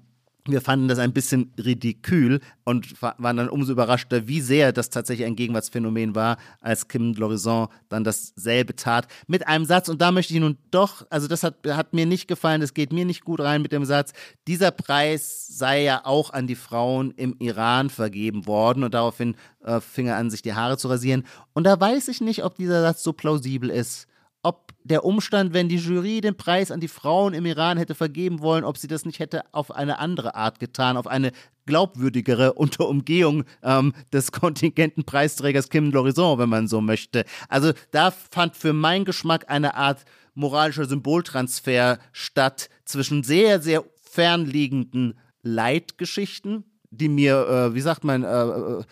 [0.47, 5.27] wir fanden das ein bisschen ridikül und waren dann umso überraschter, wie sehr das tatsächlich
[5.27, 9.89] ein Gegenwartsphänomen war, als Kim Lorison dann dasselbe tat mit einem Satz.
[9.89, 12.93] Und da möchte ich nun doch, also das hat, hat mir nicht gefallen, das geht
[12.93, 14.13] mir nicht gut rein mit dem Satz,
[14.49, 19.81] dieser Preis sei ja auch an die Frauen im Iran vergeben worden und daraufhin äh,
[19.81, 21.25] fing er an, sich die Haare zu rasieren.
[21.53, 24.09] Und da weiß ich nicht, ob dieser Satz so plausibel ist
[24.43, 28.41] ob der Umstand, wenn die Jury den Preis an die Frauen im Iran hätte vergeben
[28.41, 31.33] wollen, ob sie das nicht hätte auf eine andere Art getan, auf eine
[31.67, 37.25] glaubwürdigere unter Umgehung ähm, des kontingenten Preisträgers Kim Lorison, wenn man so möchte.
[37.49, 40.05] Also da fand für meinen Geschmack eine Art
[40.35, 48.27] moralischer Symboltransfer statt zwischen sehr, sehr fernliegenden Leitgeschichten, die mir, äh, wie sagt man, äh,
[48.29, 48.85] äh,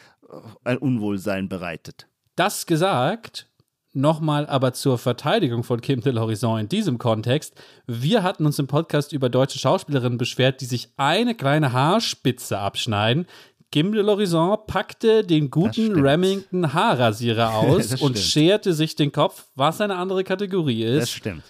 [0.64, 2.06] ein Unwohlsein bereitet.
[2.36, 3.49] Das gesagt,
[3.92, 7.54] Nochmal aber zur Verteidigung von Kim de l'Horizon in diesem Kontext.
[7.88, 13.26] Wir hatten uns im Podcast über deutsche Schauspielerinnen beschwert, die sich eine kleine Haarspitze abschneiden.
[13.72, 19.80] Kim de l'Horizon packte den guten Remington Haarrasierer aus und scherte sich den Kopf, was
[19.80, 21.02] eine andere Kategorie ist.
[21.02, 21.42] Das stimmt.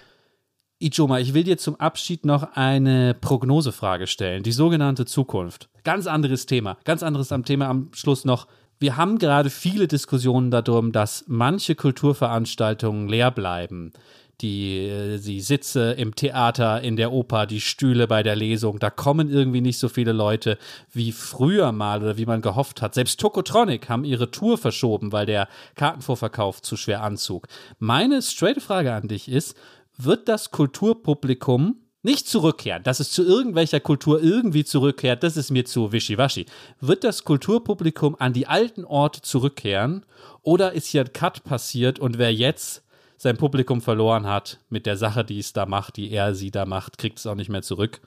[0.79, 5.69] Ichoma, ich will dir zum Abschied noch eine Prognosefrage stellen, die sogenannte Zukunft.
[5.85, 8.47] Ganz anderes Thema, ganz anderes am Thema am Schluss noch
[8.81, 13.93] wir haben gerade viele Diskussionen darum, dass manche Kulturveranstaltungen leer bleiben.
[14.41, 18.89] Die, äh, die Sitze im Theater, in der Oper, die Stühle bei der Lesung, da
[18.89, 20.57] kommen irgendwie nicht so viele Leute
[20.91, 22.95] wie früher mal oder wie man gehofft hat.
[22.95, 27.49] Selbst Tokotronic haben ihre Tour verschoben, weil der Kartenvorverkauf zu schwer anzog.
[27.79, 29.59] Meine straight Frage an dich ist,
[29.99, 35.65] wird das Kulturpublikum nicht zurückkehren, dass es zu irgendwelcher Kultur irgendwie zurückkehrt, das ist mir
[35.65, 36.47] zu wischiwaschi.
[36.81, 40.07] Wird das Kulturpublikum an die alten Orte zurückkehren
[40.43, 42.83] oder ist hier ein Cut passiert und wer jetzt
[43.19, 46.65] sein Publikum verloren hat mit der Sache, die es da macht, die er sie da
[46.65, 48.01] macht, kriegt es auch nicht mehr zurück?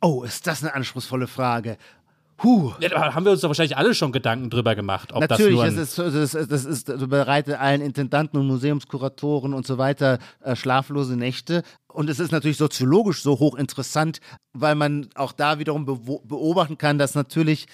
[0.00, 1.76] Oh, ist das eine anspruchsvolle Frage.
[2.42, 2.72] Huh.
[2.80, 5.12] Ja, da haben wir uns doch wahrscheinlich alle schon Gedanken drüber gemacht.
[5.12, 9.54] Ob Natürlich, das, das, ist, das, ist, das ist das bereitet allen Intendanten und Museumskuratoren
[9.54, 11.62] und so weiter äh, schlaflose Nächte.
[11.86, 14.18] Und es ist natürlich soziologisch so hochinteressant,
[14.52, 17.66] weil man auch da wiederum beobachten kann, dass natürlich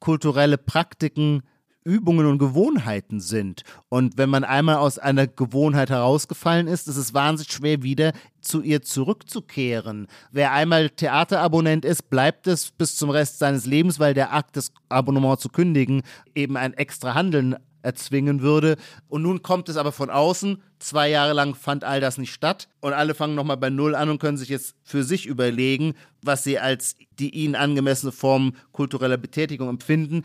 [0.00, 1.42] kulturelle Praktiken
[1.88, 3.62] Übungen und Gewohnheiten sind.
[3.88, 8.12] Und wenn man einmal aus einer Gewohnheit herausgefallen ist, ist es wahnsinnig schwer, wieder
[8.42, 10.06] zu ihr zurückzukehren.
[10.30, 14.70] Wer einmal Theaterabonnent ist, bleibt es bis zum Rest seines Lebens, weil der Akt, das
[14.90, 16.02] Abonnement zu kündigen,
[16.34, 18.76] eben ein extra Handeln erzwingen würde.
[19.08, 20.62] Und nun kommt es aber von außen.
[20.78, 22.68] Zwei Jahre lang fand all das nicht statt.
[22.80, 26.44] Und alle fangen nochmal bei Null an und können sich jetzt für sich überlegen, was
[26.44, 30.22] sie als die ihnen angemessene Form kultureller Betätigung empfinden.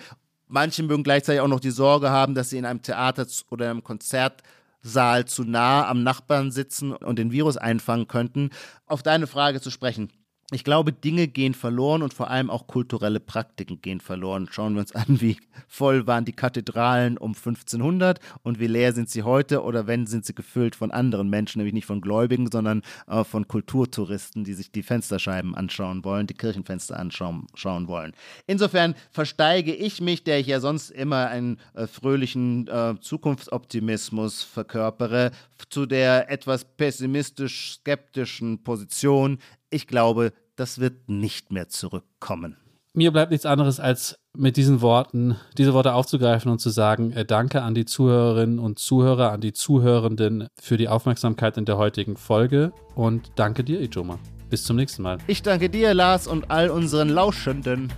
[0.54, 3.84] Manche mögen gleichzeitig auch noch die Sorge haben, dass sie in einem Theater oder einem
[3.84, 8.52] Konzertsaal zu nah am Nachbarn sitzen und den Virus einfangen könnten.
[8.86, 10.12] Auf deine Frage zu sprechen.
[10.52, 14.50] Ich glaube, Dinge gehen verloren und vor allem auch kulturelle Praktiken gehen verloren.
[14.52, 15.38] Schauen wir uns an, wie
[15.68, 20.26] voll waren die Kathedralen um 1500 und wie leer sind sie heute oder wenn sind
[20.26, 24.72] sie gefüllt von anderen Menschen, nämlich nicht von Gläubigen, sondern äh, von Kulturtouristen, die sich
[24.72, 28.14] die Fensterscheiben anschauen wollen, die Kirchenfenster anschauen schauen wollen.
[28.46, 35.32] Insofern versteige ich mich, der ich ja sonst immer einen äh, fröhlichen äh, Zukunftsoptimismus verkörpere,
[35.70, 39.40] zu der etwas pessimistisch-skeptischen Position.
[39.74, 42.58] Ich glaube, das wird nicht mehr zurückkommen.
[42.94, 47.26] mir bleibt nichts anderes, als mit diesen Worten, diese Worte aufzugreifen und zu sagen, äh,
[47.26, 52.18] danke an die Zuhörerinnen und Zuhörer, an die Zuhörenden für die Aufmerksamkeit in der heutigen
[52.18, 54.20] Folge und danke dir, Ijoma.
[54.52, 55.18] Bis zum nächsten Mal.
[55.26, 57.92] Ich danke dir, Lars, und all unseren Lauschenden.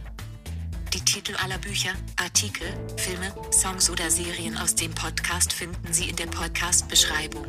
[0.95, 2.65] Die Titel aller Bücher, Artikel,
[2.95, 7.45] Filme, Songs oder Serien aus dem Podcast finden Sie in der Podcast-Beschreibung.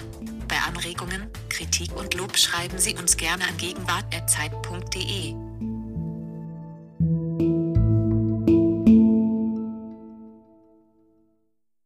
[0.48, 5.34] Bei Anregungen, Kritik und Lob schreiben Sie uns gerne an gegenwart.zeit.de.